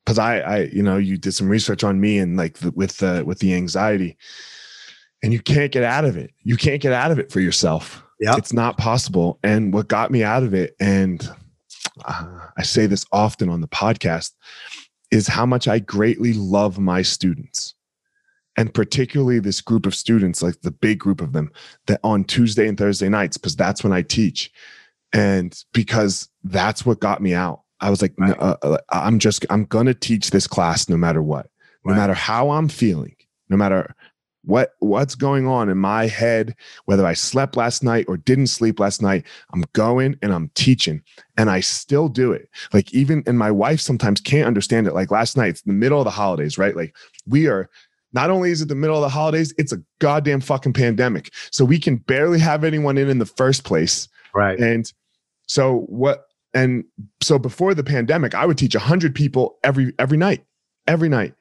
[0.04, 2.98] because I, I, you know, you did some research on me and like the, with
[2.98, 4.16] the with the anxiety,
[5.22, 6.32] and you can't get out of it.
[6.42, 8.02] You can't get out of it for yourself.
[8.20, 9.38] Yeah, it's not possible.
[9.42, 11.28] And what got me out of it, and
[12.04, 14.32] uh, I say this often on the podcast,
[15.10, 17.74] is how much I greatly love my students
[18.56, 21.50] and particularly this group of students like the big group of them
[21.86, 24.50] that on tuesday and thursday nights because that's when i teach.
[25.12, 27.62] And because that's what got me out.
[27.80, 28.38] I was like right.
[28.38, 31.48] uh, uh, i'm just i'm gonna teach this class no matter what.
[31.84, 31.98] No right.
[31.98, 33.16] matter how i'm feeling
[33.48, 33.94] no matter
[34.44, 38.78] what what's going on in my head whether i slept last night or didn't sleep
[38.80, 39.24] last night
[39.54, 41.02] i'm going and i'm teaching.
[41.38, 42.50] And i still do it.
[42.74, 44.94] Like even and my wife sometimes can't understand it.
[44.94, 46.76] Like last night it's the middle of the holidays right?
[46.76, 46.94] Like
[47.26, 47.70] we are
[48.12, 51.32] not only is it the middle of the holidays, it's a goddamn fucking pandemic.
[51.50, 54.08] So we can barely have anyone in in the first place.
[54.34, 54.58] Right.
[54.58, 54.92] And
[55.46, 56.84] so what and
[57.20, 60.44] so before the pandemic, I would teach 100 people every every night.
[60.86, 61.34] Every night.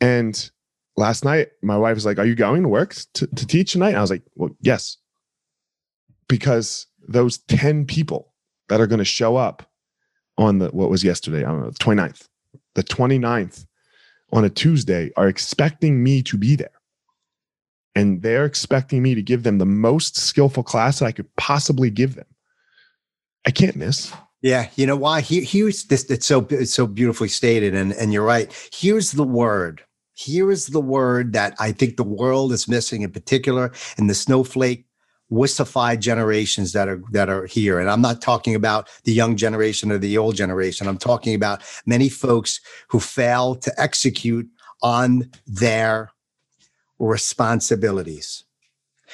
[0.00, 0.50] And
[0.96, 3.90] last night my wife was like, "Are you going to work to, to teach tonight?"
[3.90, 4.96] And I was like, "Well, yes."
[6.26, 8.32] Because those 10 people
[8.68, 9.70] that are going to show up
[10.38, 12.28] on the what was yesterday, I don't know, the 29th.
[12.74, 13.66] The 29th
[14.34, 16.68] on a Tuesday are expecting me to be there.
[17.94, 21.88] And they're expecting me to give them the most skillful class that I could possibly
[21.88, 22.26] give them.
[23.46, 24.12] I can't miss.
[24.42, 25.20] Yeah, you know why?
[25.20, 26.04] Here, here's this.
[26.10, 28.52] It's so it's so beautifully stated, and and you're right.
[28.74, 29.82] Here's the word.
[30.12, 34.14] Here is the word that I think the world is missing, in particular, in the
[34.14, 34.86] snowflake
[35.34, 37.78] wussified generations that are that are here.
[37.80, 40.86] And i'm not talking about the young generation or the old generation.
[40.86, 44.48] I'm talking about many folks who fail to execute
[44.82, 46.10] on their
[46.98, 48.44] responsibilities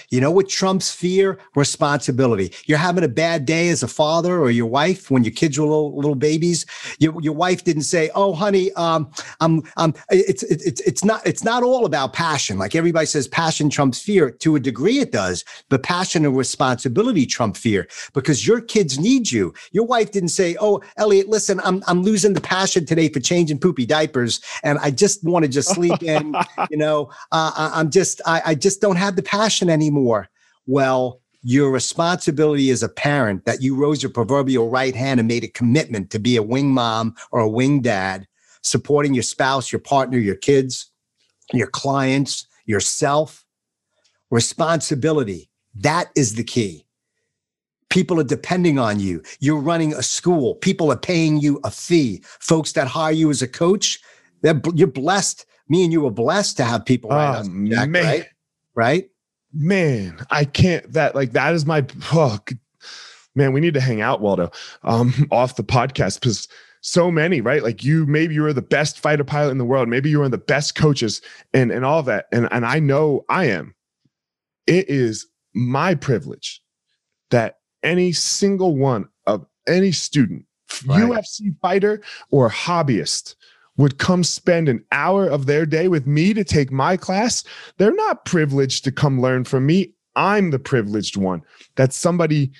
[0.09, 1.38] you know what trumps fear?
[1.55, 2.53] Responsibility.
[2.66, 5.66] You're having a bad day as a father or your wife when your kids were
[5.66, 6.66] little, little babies.
[6.98, 11.44] Your, your wife didn't say, "Oh, honey, um, I'm, I'm." It's, it's, it's not, it's
[11.44, 12.59] not all about passion.
[12.59, 14.30] Like everybody says, passion trumps fear.
[14.30, 19.30] To a degree, it does, but passion and responsibility trump fear because your kids need
[19.30, 19.53] you.
[19.72, 23.59] Your wife didn't say, "Oh, Elliot, listen, I'm, I'm losing the passion today for changing
[23.59, 26.34] poopy diapers, and I just want to just sleep in."
[26.70, 30.28] you know, uh, I'm just, I, I just don't have the passion anymore anymore.
[30.66, 35.45] Well, your responsibility as a parent that you rose your proverbial right hand and made
[35.45, 38.26] a commitment to be a wing mom or a wing dad,
[38.62, 40.91] supporting your spouse, your partner, your kids,
[41.53, 43.45] your clients, yourself.
[44.30, 45.51] Responsibility.
[45.74, 46.86] That is the key.
[47.88, 49.22] People are depending on you.
[49.41, 50.55] You're running a school.
[50.57, 52.22] People are paying you a fee.
[52.38, 53.99] Folks that hire you as a coach,
[54.43, 55.47] you're blessed.
[55.68, 58.26] Me and you were blessed to have people oh, Jack, right?
[58.74, 59.09] Right?
[59.53, 62.38] Man, I can't that like that is my oh,
[63.34, 64.51] man, we need to hang out, Waldo,
[64.82, 66.48] um, off the podcast because
[66.82, 67.62] so many, right?
[67.62, 69.88] Like you, maybe you were the best fighter pilot in the world.
[69.88, 71.20] Maybe you were one of the best coaches
[71.53, 72.26] and, and all that.
[72.32, 73.74] And, and I know I am.
[74.66, 76.62] It is my privilege
[77.30, 80.46] that any single one of any student,
[80.86, 81.03] right.
[81.03, 83.34] UFC fighter or hobbyist,
[83.80, 87.42] would come spend an hour of their day with me to take my class,
[87.78, 89.94] they're not privileged to come learn from me.
[90.16, 91.42] I'm the privileged one
[91.76, 92.52] that somebody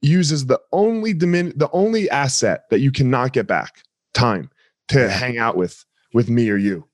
[0.00, 3.82] uses the only dimin- the only asset that you cannot get back,
[4.14, 4.50] time,
[4.88, 5.84] to hang out with
[6.14, 6.88] with me or you.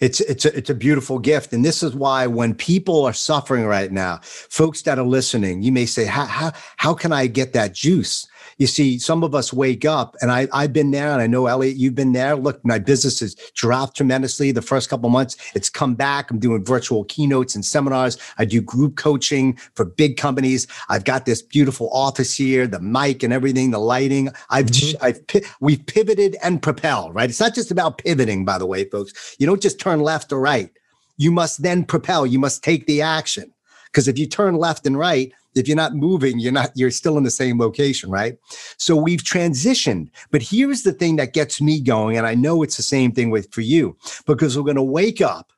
[0.00, 3.66] It's it's a, it's a beautiful gift, and this is why when people are suffering
[3.66, 7.52] right now, folks that are listening, you may say, "How how how can I get
[7.52, 8.26] that juice?"
[8.60, 11.46] You see, some of us wake up, and I, I've been there, and I know
[11.46, 12.36] Elliot, you've been there.
[12.36, 15.38] Look, my business has dropped tremendously the first couple months.
[15.54, 16.30] It's come back.
[16.30, 18.18] I'm doing virtual keynotes and seminars.
[18.36, 20.66] I do group coaching for big companies.
[20.90, 24.28] I've got this beautiful office here, the mic and everything, the lighting.
[24.50, 25.02] I've, mm-hmm.
[25.02, 25.20] I've
[25.62, 27.14] we've pivoted and propelled.
[27.14, 27.30] Right?
[27.30, 29.36] It's not just about pivoting, by the way, folks.
[29.38, 30.70] You don't just turn left or right.
[31.16, 32.26] You must then propel.
[32.26, 33.54] You must take the action.
[33.86, 37.18] Because if you turn left and right, if you're not moving, you're not, you're still
[37.18, 38.38] in the same location, right?
[38.76, 40.10] So we've transitioned.
[40.30, 42.16] But here's the thing that gets me going.
[42.16, 43.96] And I know it's the same thing with for you,
[44.26, 45.52] because we're going to wake up,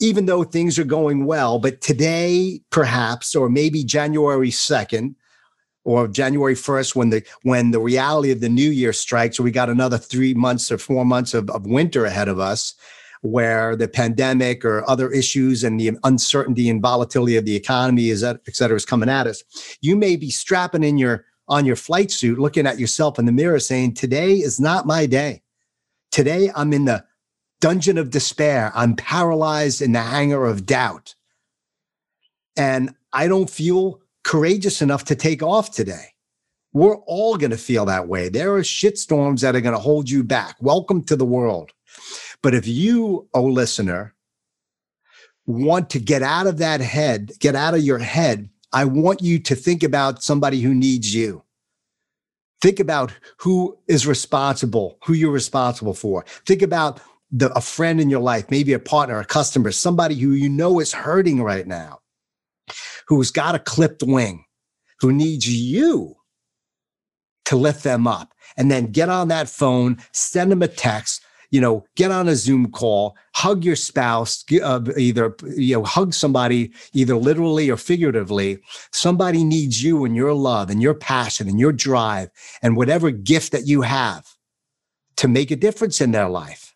[0.00, 5.14] even though things are going well, but today, perhaps, or maybe January 2nd,
[5.84, 9.70] or January 1st when the when the reality of the new year strikes, we got
[9.70, 12.74] another three months or four months of, of winter ahead of us
[13.22, 18.22] where the pandemic or other issues and the uncertainty and volatility of the economy is
[18.24, 19.42] et cetera is coming at us,
[19.80, 23.32] you may be strapping in your on your flight suit, looking at yourself in the
[23.32, 25.42] mirror, saying, "Today is not my day.
[26.12, 27.04] Today I'm in the
[27.60, 28.72] dungeon of despair.
[28.74, 31.14] I'm paralyzed in the hangar of doubt,
[32.56, 36.14] and I don't feel courageous enough to take off today."
[36.72, 38.28] We're all going to feel that way.
[38.28, 40.54] There are shitstorms that are going to hold you back.
[40.60, 41.72] Welcome to the world.
[42.42, 44.14] But if you, oh listener,
[45.46, 49.38] want to get out of that head, get out of your head, I want you
[49.40, 51.42] to think about somebody who needs you.
[52.62, 56.24] Think about who is responsible, who you're responsible for.
[56.46, 57.00] Think about
[57.32, 60.78] the, a friend in your life, maybe a partner, a customer, somebody who you know
[60.78, 62.00] is hurting right now,
[63.08, 64.44] who's got a clipped wing,
[65.00, 66.16] who needs you
[67.46, 68.34] to lift them up.
[68.56, 72.36] And then get on that phone, send them a text, you know, get on a
[72.36, 78.58] Zoom call, hug your spouse, uh, either, you know, hug somebody, either literally or figuratively.
[78.92, 82.30] Somebody needs you and your love and your passion and your drive
[82.62, 84.36] and whatever gift that you have
[85.16, 86.74] to make a difference in their life.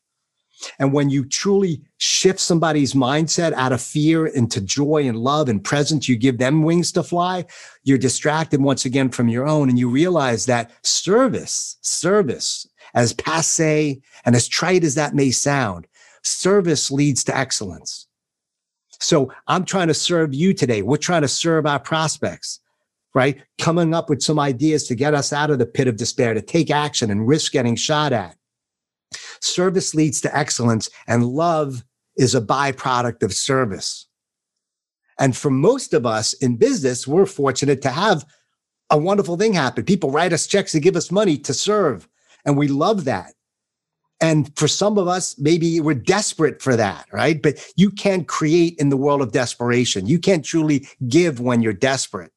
[0.78, 5.62] And when you truly shift somebody's mindset out of fear into joy and love and
[5.62, 7.44] presence, you give them wings to fly,
[7.82, 9.68] you're distracted once again from your own.
[9.68, 15.86] And you realize that service, service as passe and as trite as that may sound,
[16.22, 18.06] service leads to excellence.
[19.00, 20.82] So I'm trying to serve you today.
[20.82, 22.60] We're trying to serve our prospects,
[23.14, 23.42] right?
[23.58, 26.40] Coming up with some ideas to get us out of the pit of despair, to
[26.40, 28.36] take action and risk getting shot at.
[29.40, 31.84] Service leads to excellence, and love
[32.16, 34.06] is a byproduct of service.
[35.18, 38.24] And for most of us in business, we're fortunate to have
[38.90, 39.84] a wonderful thing happen.
[39.84, 42.08] People write us checks to give us money to serve.
[42.44, 43.34] And we love that.
[44.20, 47.42] And for some of us, maybe we're desperate for that, right?
[47.42, 50.06] But you can't create in the world of desperation.
[50.06, 52.32] You can't truly give when you're desperate,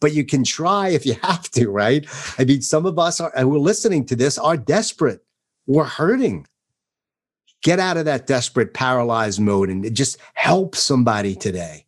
[0.00, 2.06] but you can try if you have to, right?
[2.38, 5.20] I mean, some of us are, who are listening to this are desperate.
[5.66, 6.46] We're hurting.
[7.62, 11.86] Get out of that desperate, paralyzed mode and just help somebody today.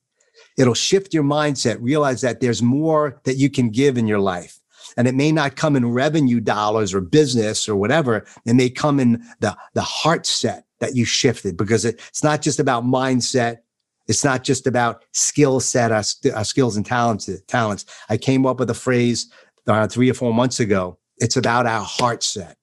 [0.58, 1.78] It'll shift your mindset.
[1.80, 4.59] Realize that there's more that you can give in your life
[5.00, 8.26] and it may not come in revenue dollars or business or whatever.
[8.44, 12.42] It may come in the, the heart set that you shifted because it, it's not
[12.42, 13.60] just about mindset.
[14.08, 16.02] It's not just about skill set, our,
[16.34, 17.86] our skills and talents, talents.
[18.10, 19.32] I came up with a phrase
[19.66, 20.98] uh, three or four months ago.
[21.16, 22.58] It's about our heart set,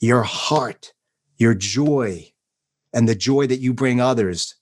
[0.00, 0.94] your heart,
[1.36, 2.28] your joy,
[2.92, 4.56] and the joy that you bring others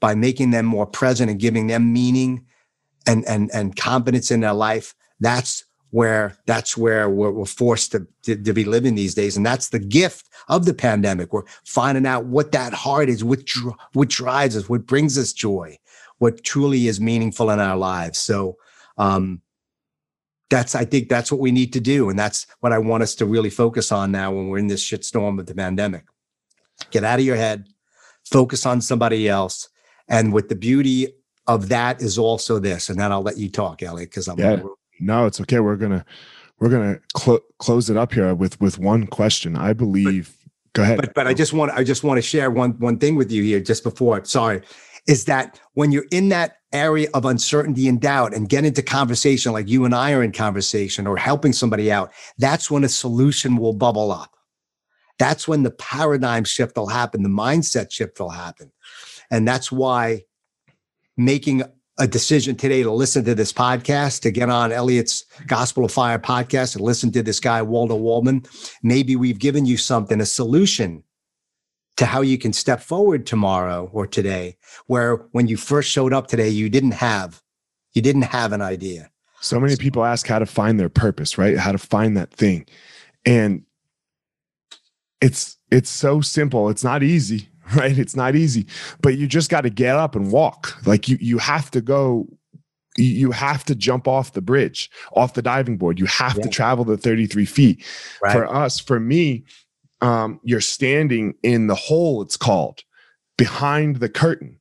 [0.00, 2.46] by making them more present and giving them meaning
[3.06, 4.94] and, and, and confidence in their life.
[5.20, 9.36] That's where that's where we're, we're forced to, to, to, be living these days.
[9.36, 11.32] And that's the gift of the pandemic.
[11.32, 13.42] We're finding out what that heart is, what,
[13.92, 15.78] what drives us, what brings us joy,
[16.18, 18.18] what truly is meaningful in our lives.
[18.18, 18.56] So,
[18.98, 19.40] um,
[20.48, 22.10] that's, I think that's what we need to do.
[22.10, 24.84] And that's what I want us to really focus on now when we're in this
[24.84, 26.04] shitstorm of the pandemic.
[26.90, 27.68] Get out of your head,
[28.24, 29.68] focus on somebody else.
[30.08, 31.14] And with the beauty
[31.46, 34.60] of that is also this, and then I'll let you talk, Elliot, because I'm yeah
[35.00, 35.60] no, it's okay.
[35.60, 36.04] We're gonna
[36.58, 39.56] we're gonna cl- close it up here with with one question.
[39.56, 40.36] I believe.
[40.36, 41.00] But, go ahead.
[41.00, 43.42] But but I just want I just want to share one one thing with you
[43.42, 44.24] here just before.
[44.24, 44.62] Sorry,
[45.06, 49.52] is that when you're in that area of uncertainty and doubt and get into conversation
[49.52, 53.56] like you and I are in conversation or helping somebody out, that's when a solution
[53.56, 54.36] will bubble up.
[55.18, 58.72] That's when the paradigm shift will happen, the mindset shift will happen.
[59.30, 60.24] And that's why
[61.16, 61.62] making
[62.00, 66.18] a decision today to listen to this podcast, to get on Elliot's Gospel of Fire
[66.18, 68.44] podcast and listen to this guy, Waldo Waldman,
[68.82, 71.04] maybe we've given you something, a solution
[71.98, 76.26] to how you can step forward tomorrow or today, where when you first showed up
[76.26, 77.42] today, you didn't have,
[77.92, 79.10] you didn't have an idea.
[79.42, 81.58] So many people ask how to find their purpose, right?
[81.58, 82.66] How to find that thing.
[83.26, 83.64] And
[85.20, 86.70] it's it's so simple.
[86.70, 87.98] It's not easy, right?
[87.98, 88.66] It's not easy,
[89.00, 90.76] but you just got to get up and walk.
[90.86, 92.26] Like you you have to go
[92.96, 95.98] you have to jump off the bridge, off the diving board.
[95.98, 96.42] You have yeah.
[96.42, 97.84] to travel the 33 feet.
[98.22, 98.32] Right.
[98.32, 99.44] For us, for me,
[100.00, 102.82] um, you're standing in the hole, it's called,
[103.36, 104.56] behind the curtain.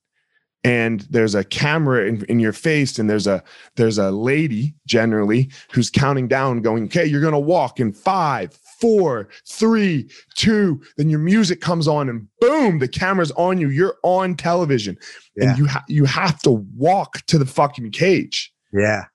[0.64, 3.42] And there's a camera in, in your face, and there's a
[3.78, 9.30] there's a lady generally who's counting down, going, "Okay, you're gonna walk in five, four,
[9.48, 13.70] three, two." Then your music comes on, and boom, the camera's on you.
[13.70, 14.98] You're on television,
[15.36, 15.50] yeah.
[15.50, 18.52] and you ha- you have to walk to the fucking cage.
[18.74, 19.06] Yeah,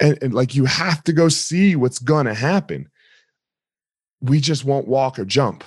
[0.00, 2.88] and, and like you have to go see what's gonna happen
[4.20, 5.64] we just won't walk or jump.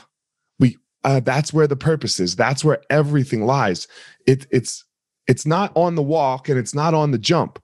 [0.60, 2.36] We uh, that's where the purpose is.
[2.36, 3.88] That's where everything lies.
[4.28, 4.84] It, it's
[5.28, 7.60] it's not on the walk and it's not on the jump.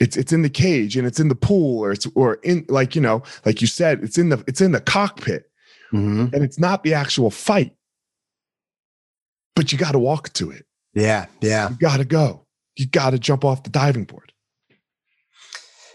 [0.00, 2.96] It's it's in the cage and it's in the pool or it's or in like
[2.96, 5.50] you know like you said it's in the it's in the cockpit
[5.92, 6.34] mm-hmm.
[6.34, 7.74] and it's not the actual fight.
[9.54, 10.66] But you got to walk to it.
[10.94, 11.70] Yeah, yeah.
[11.70, 12.46] You got to go.
[12.76, 14.32] You got to jump off the diving board.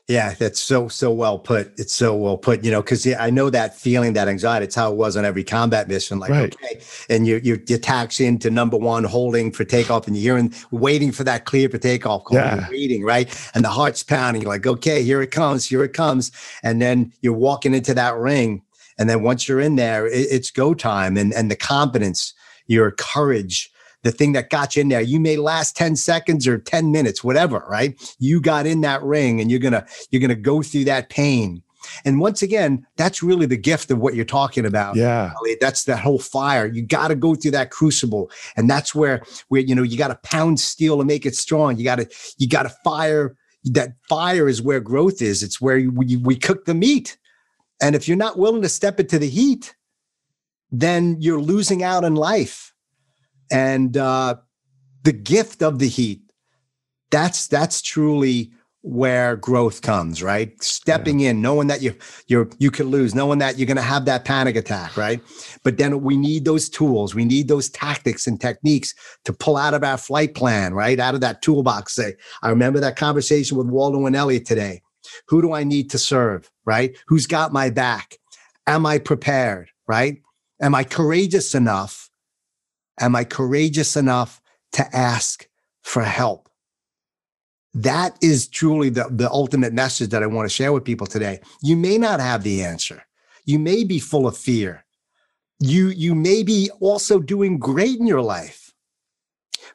[0.09, 1.71] Yeah, that's so so well put.
[1.77, 2.63] It's so well put.
[2.65, 4.63] You know, because yeah, I know that feeling, that anxiety.
[4.65, 6.17] It's how it was on every combat mission.
[6.17, 6.55] Like, right.
[6.55, 6.81] okay,
[7.11, 11.11] and you you you tax into number one, holding for takeoff, and you're hearing waiting
[11.11, 12.37] for that clear for takeoff call.
[12.37, 12.67] Yeah.
[12.71, 13.29] waiting, right?
[13.53, 14.41] And the heart's pounding.
[14.41, 16.31] You're like, okay, here it comes, here it comes,
[16.63, 18.63] and then you're walking into that ring,
[18.97, 22.33] and then once you're in there, it, it's go time, and and the confidence,
[22.65, 23.71] your courage
[24.03, 25.01] the thing that got you in there.
[25.01, 27.99] You may last 10 seconds or 10 minutes, whatever, right?
[28.19, 31.09] You got in that ring and you're going to, you're going to go through that
[31.09, 31.63] pain.
[32.05, 34.95] And once again, that's really the gift of what you're talking about.
[34.95, 35.33] Yeah.
[35.61, 36.65] That's that whole fire.
[36.65, 38.29] You got to go through that crucible.
[38.55, 41.77] And that's where, where, you know, you got to pound steel to make it strong.
[41.77, 43.35] You got to, you got to fire.
[43.65, 45.43] That fire is where growth is.
[45.43, 47.17] It's where we, we cook the meat.
[47.81, 49.75] And if you're not willing to step into the heat,
[50.71, 52.68] then you're losing out in life
[53.51, 54.35] and uh,
[55.03, 56.21] the gift of the heat
[57.11, 60.61] that's that's truly where growth comes right?
[60.63, 61.31] Stepping yeah.
[61.31, 61.93] in knowing that you
[62.27, 65.21] you're you could lose knowing that you're going to have that panic attack right?
[65.63, 68.93] But then we need those tools we need those tactics and techniques
[69.25, 70.99] to pull out of our flight plan right?
[70.99, 71.93] Out of that toolbox.
[71.93, 74.81] Say i remember that conversation with waldo and elliot today.
[75.27, 76.97] Who do i need to serve right?
[77.07, 78.17] Who's got my back?
[78.65, 80.21] Am i prepared right?
[80.61, 82.08] Am i courageous enough
[82.99, 84.41] Am I courageous enough
[84.73, 85.47] to ask
[85.81, 86.49] for help?
[87.73, 91.39] That is truly the, the ultimate message that I want to share with people today.
[91.61, 93.03] You may not have the answer.
[93.45, 94.85] You may be full of fear.
[95.59, 98.73] You, you may be also doing great in your life,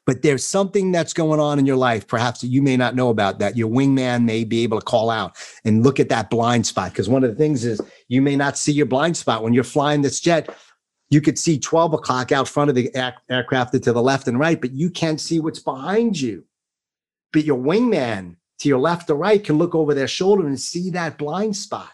[0.06, 3.10] but there's something that's going on in your life, perhaps that you may not know
[3.10, 6.66] about that your wingman may be able to call out and look at that blind
[6.66, 6.90] spot.
[6.90, 9.64] Because one of the things is you may not see your blind spot when you're
[9.64, 10.48] flying this jet
[11.14, 12.90] you could see 12 o'clock out front of the
[13.30, 16.44] aircraft to the left and right, but you can't see what's behind you.
[17.32, 20.90] But your wingman to your left or right can look over their shoulder and see
[20.90, 21.90] that blind spot.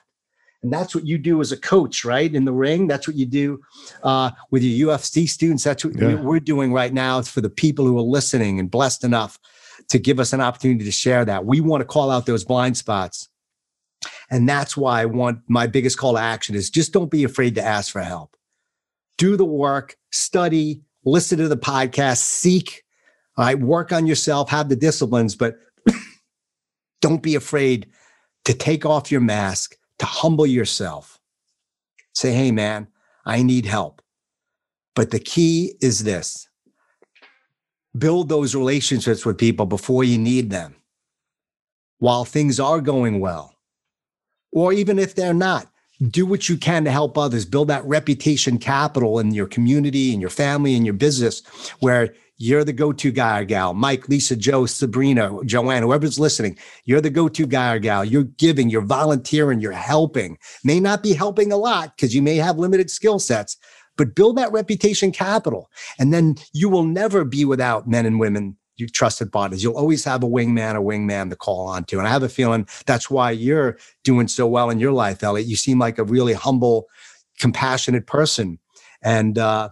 [0.62, 2.34] And that's what you do as a coach, right?
[2.34, 2.86] In the ring.
[2.86, 3.60] That's what you do
[4.02, 5.64] uh, with your UFC students.
[5.64, 6.14] That's what yeah.
[6.14, 7.18] we're doing right now.
[7.18, 9.38] It's for the people who are listening and blessed enough
[9.88, 11.44] to give us an opportunity to share that.
[11.44, 13.28] We want to call out those blind spots.
[14.30, 17.54] And that's why I want my biggest call to action is just don't be afraid
[17.56, 18.36] to ask for help
[19.20, 22.84] do the work, study, listen to the podcast, seek,
[23.36, 25.56] all right, work on yourself, have the disciplines, but
[27.02, 27.86] don't be afraid
[28.46, 31.20] to take off your mask, to humble yourself.
[32.14, 32.88] Say, hey, man,
[33.26, 34.00] I need help.
[34.96, 36.48] But the key is this
[37.98, 40.76] build those relationships with people before you need them
[41.98, 43.54] while things are going well.
[44.50, 45.70] Or even if they're not,
[46.08, 50.20] do what you can to help others build that reputation capital in your community in
[50.20, 51.42] your family in your business
[51.80, 53.74] where you're the go-to guy or gal.
[53.74, 58.02] Mike, Lisa, Joe, Sabrina, Joanne, whoever's listening, you're the go-to guy or gal.
[58.02, 60.38] You're giving, you're volunteering, you're helping.
[60.64, 63.58] May not be helping a lot because you may have limited skill sets,
[63.98, 65.70] but build that reputation capital.
[65.98, 69.62] And then you will never be without men and women you trusted partners.
[69.62, 71.98] You'll always have a wingman a wingman to call on to.
[71.98, 75.46] And I have a feeling that's why you're doing so well in your life, Elliot.
[75.46, 76.88] You seem like a really humble,
[77.38, 78.58] compassionate person.
[79.02, 79.70] And uh,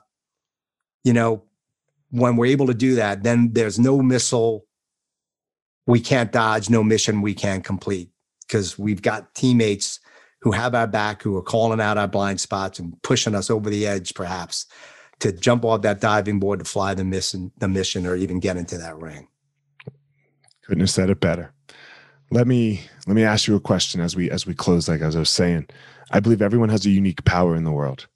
[1.04, 1.44] you know,
[2.10, 4.64] when we're able to do that, then there's no missile
[5.86, 8.10] we can't dodge, no mission we can't complete
[8.42, 10.00] because we've got teammates
[10.42, 13.70] who have our back, who are calling out our blind spots and pushing us over
[13.70, 14.66] the edge, perhaps
[15.20, 18.56] to jump off that diving board to fly the mission, the mission, or even get
[18.56, 19.28] into that ring.
[20.64, 21.52] Couldn't have said it better.
[22.30, 24.88] Let me let me ask you a question as we as we close.
[24.88, 25.68] Like as I was saying,
[26.10, 28.06] I believe everyone has a unique power in the world,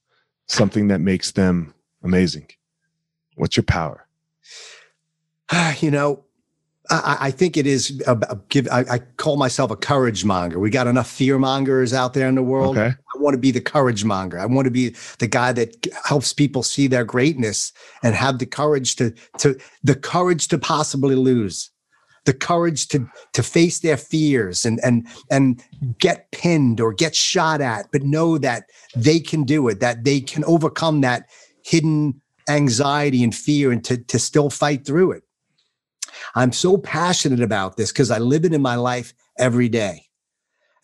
[0.47, 2.49] something that makes them amazing.
[3.37, 4.07] What's your power?
[5.81, 6.25] You know,
[6.93, 8.03] I, I think it is.
[8.07, 8.69] A, a give.
[8.71, 10.59] I, I, call myself a courage monger.
[10.59, 12.77] We got enough fear mongers out there in the world.
[12.77, 12.95] Okay.
[12.95, 14.39] I want to be the courage monger.
[14.39, 17.73] I want to be the guy that helps people see their greatness
[18.03, 21.71] and have the courage to to the courage to possibly lose,
[22.27, 25.63] the courage to to face their fears and and and
[25.99, 28.65] get pinned or get shot at, but know that
[28.95, 29.81] they can do it.
[29.81, 31.31] That they can overcome that
[31.65, 35.23] hidden anxiety and fear and to, to still fight through it.
[36.35, 40.07] I'm so passionate about this because I live it in my life every day.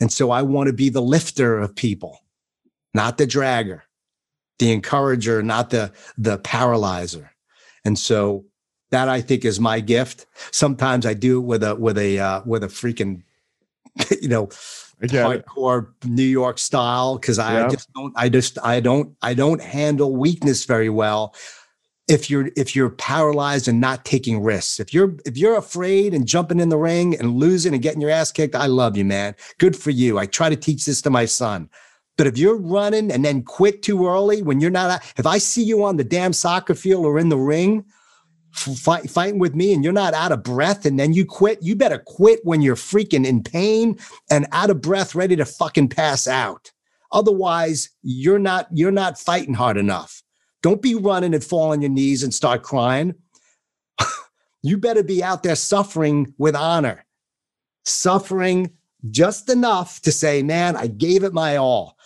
[0.00, 2.20] And so I want to be the lifter of people,
[2.94, 3.82] not the dragger,
[4.58, 7.32] the encourager, not the, the paralyzer.
[7.84, 8.44] And so
[8.90, 10.26] that I think is my gift.
[10.50, 13.22] Sometimes I do it with a, with a, uh, with a freaking,
[14.22, 14.48] you know,
[15.06, 16.08] hardcore it.
[16.08, 17.68] New York style because I yeah.
[17.68, 21.34] just don't I just I don't I don't handle weakness very well
[22.08, 24.80] if you're if you're paralyzed and not taking risks.
[24.80, 28.10] If you're if you're afraid and jumping in the ring and losing and getting your
[28.10, 29.36] ass kicked, I love you, man.
[29.58, 30.18] Good for you.
[30.18, 31.68] I try to teach this to my son.
[32.16, 35.62] But if you're running and then quit too early when you're not if I see
[35.62, 37.84] you on the damn soccer field or in the ring
[38.52, 41.76] fight, fighting with me and you're not out of breath and then you quit, you
[41.76, 43.98] better quit when you're freaking in pain
[44.30, 46.72] and out of breath, ready to fucking pass out.
[47.12, 50.22] Otherwise, you're not you're not fighting hard enough.
[50.62, 53.14] Don't be running and fall on your knees and start crying.
[54.62, 57.04] you better be out there suffering with honor,
[57.84, 58.70] suffering
[59.10, 61.96] just enough to say, man, I gave it my all.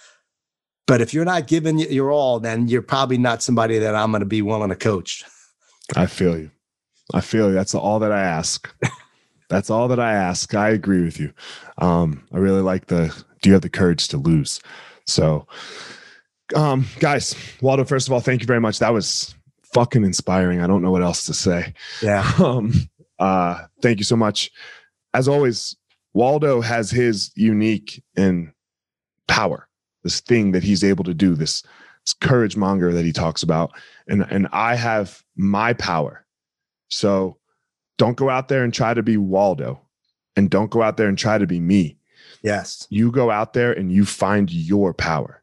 [0.87, 4.21] But if you're not giving your all, then you're probably not somebody that I'm going
[4.21, 5.25] to be willing to coach.
[5.97, 6.51] I feel you.
[7.15, 7.55] I feel you.
[7.55, 8.73] That's all that I ask.
[9.49, 10.55] That's all that I ask.
[10.55, 11.33] I agree with you.
[11.79, 14.61] Um, I really like the do you have the courage to lose?
[15.07, 15.47] So
[16.55, 18.79] um, guys, Waldo, first of all, thank you very much.
[18.79, 19.35] That was
[19.73, 20.61] fucking inspiring.
[20.61, 21.75] I don't know what else to say.
[22.03, 22.31] Yeah.
[22.43, 22.73] Um,
[23.19, 24.51] uh, thank you so much.
[25.15, 25.77] As always,
[26.13, 28.53] Waldo has his unique and
[29.29, 29.69] power,
[30.03, 31.63] this thing that he's able to do, this,
[32.05, 33.71] this courage monger that he talks about.
[34.09, 36.27] And, and I have my power.
[36.89, 37.39] So
[37.97, 39.81] don't go out there and try to be Waldo
[40.35, 41.97] and don't go out there and try to be me.
[42.43, 42.87] Yes.
[42.91, 45.42] You go out there and you find your power.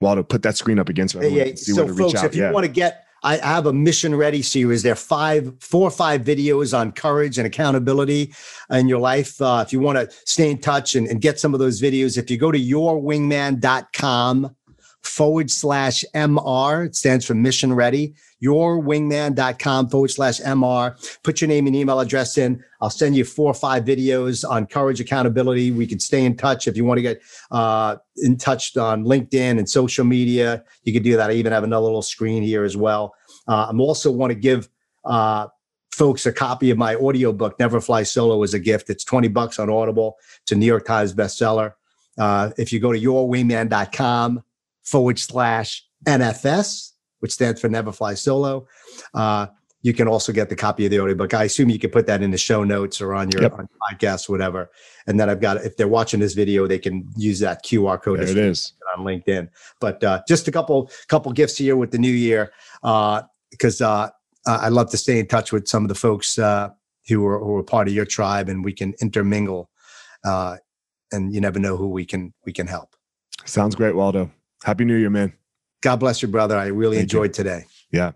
[0.00, 1.28] Waldo, put that screen up against me.
[1.28, 2.52] Yeah, so folks, if you yeah.
[2.52, 4.82] want to get, I have a mission ready series.
[4.82, 8.34] There are five, four or five videos on courage and accountability
[8.70, 9.40] in your life.
[9.40, 12.18] Uh, if you want to stay in touch and, and get some of those videos,
[12.18, 14.54] if you go to yourwingman.com
[15.02, 21.18] forward slash MR, it stands for mission ready yourwingman.com forward slash MR.
[21.22, 22.62] Put your name and email address in.
[22.80, 25.70] I'll send you four or five videos on courage accountability.
[25.70, 29.58] We can stay in touch if you want to get uh, in touch on LinkedIn
[29.58, 30.64] and social media.
[30.84, 31.30] You can do that.
[31.30, 33.14] I even have another little screen here as well.
[33.48, 34.68] Uh, I'm also want to give
[35.04, 35.48] uh,
[35.92, 38.90] folks a copy of my audiobook, Never Fly Solo, as a gift.
[38.90, 40.16] It's 20 bucks on Audible.
[40.42, 41.72] It's a New York Times bestseller.
[42.18, 44.42] Uh, if you go to yourwingman.com
[44.86, 48.66] forward slash NFS, which stands for Never Fly Solo.
[49.12, 49.48] Uh,
[49.82, 51.32] you can also get the copy of the audiobook.
[51.32, 53.52] I assume you can put that in the show notes or on your, yep.
[53.52, 54.68] on podcast, whatever.
[55.06, 58.18] And then I've got, if they're watching this video, they can use that QR code.
[58.18, 59.48] There it is on LinkedIn.
[59.80, 64.10] But uh, just a couple couple gifts here with the new year, because uh,
[64.46, 66.70] uh, I love to stay in touch with some of the folks uh,
[67.08, 69.70] who are who are part of your tribe, and we can intermingle.
[70.24, 70.56] Uh,
[71.12, 72.96] and you never know who we can we can help.
[73.44, 74.32] Sounds great, Waldo.
[74.64, 75.32] Happy New Year, man.
[75.82, 76.56] God bless you, brother.
[76.56, 77.34] I really Thank enjoyed you.
[77.34, 77.64] today.
[77.92, 78.12] Yeah.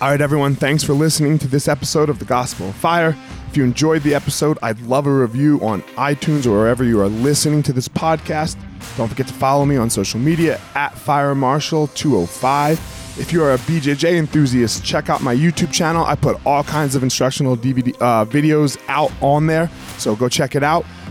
[0.00, 0.54] All right, everyone.
[0.54, 3.16] Thanks for listening to this episode of The Gospel of Fire.
[3.48, 7.08] If you enjoyed the episode, I'd love a review on iTunes or wherever you are
[7.08, 8.56] listening to this podcast.
[8.96, 12.78] Don't forget to follow me on social media at Fire Marshal 205
[13.18, 16.04] If you're a BJJ enthusiast, check out my YouTube channel.
[16.04, 20.54] I put all kinds of instructional DVD uh, videos out on there, so go check
[20.54, 20.86] it out.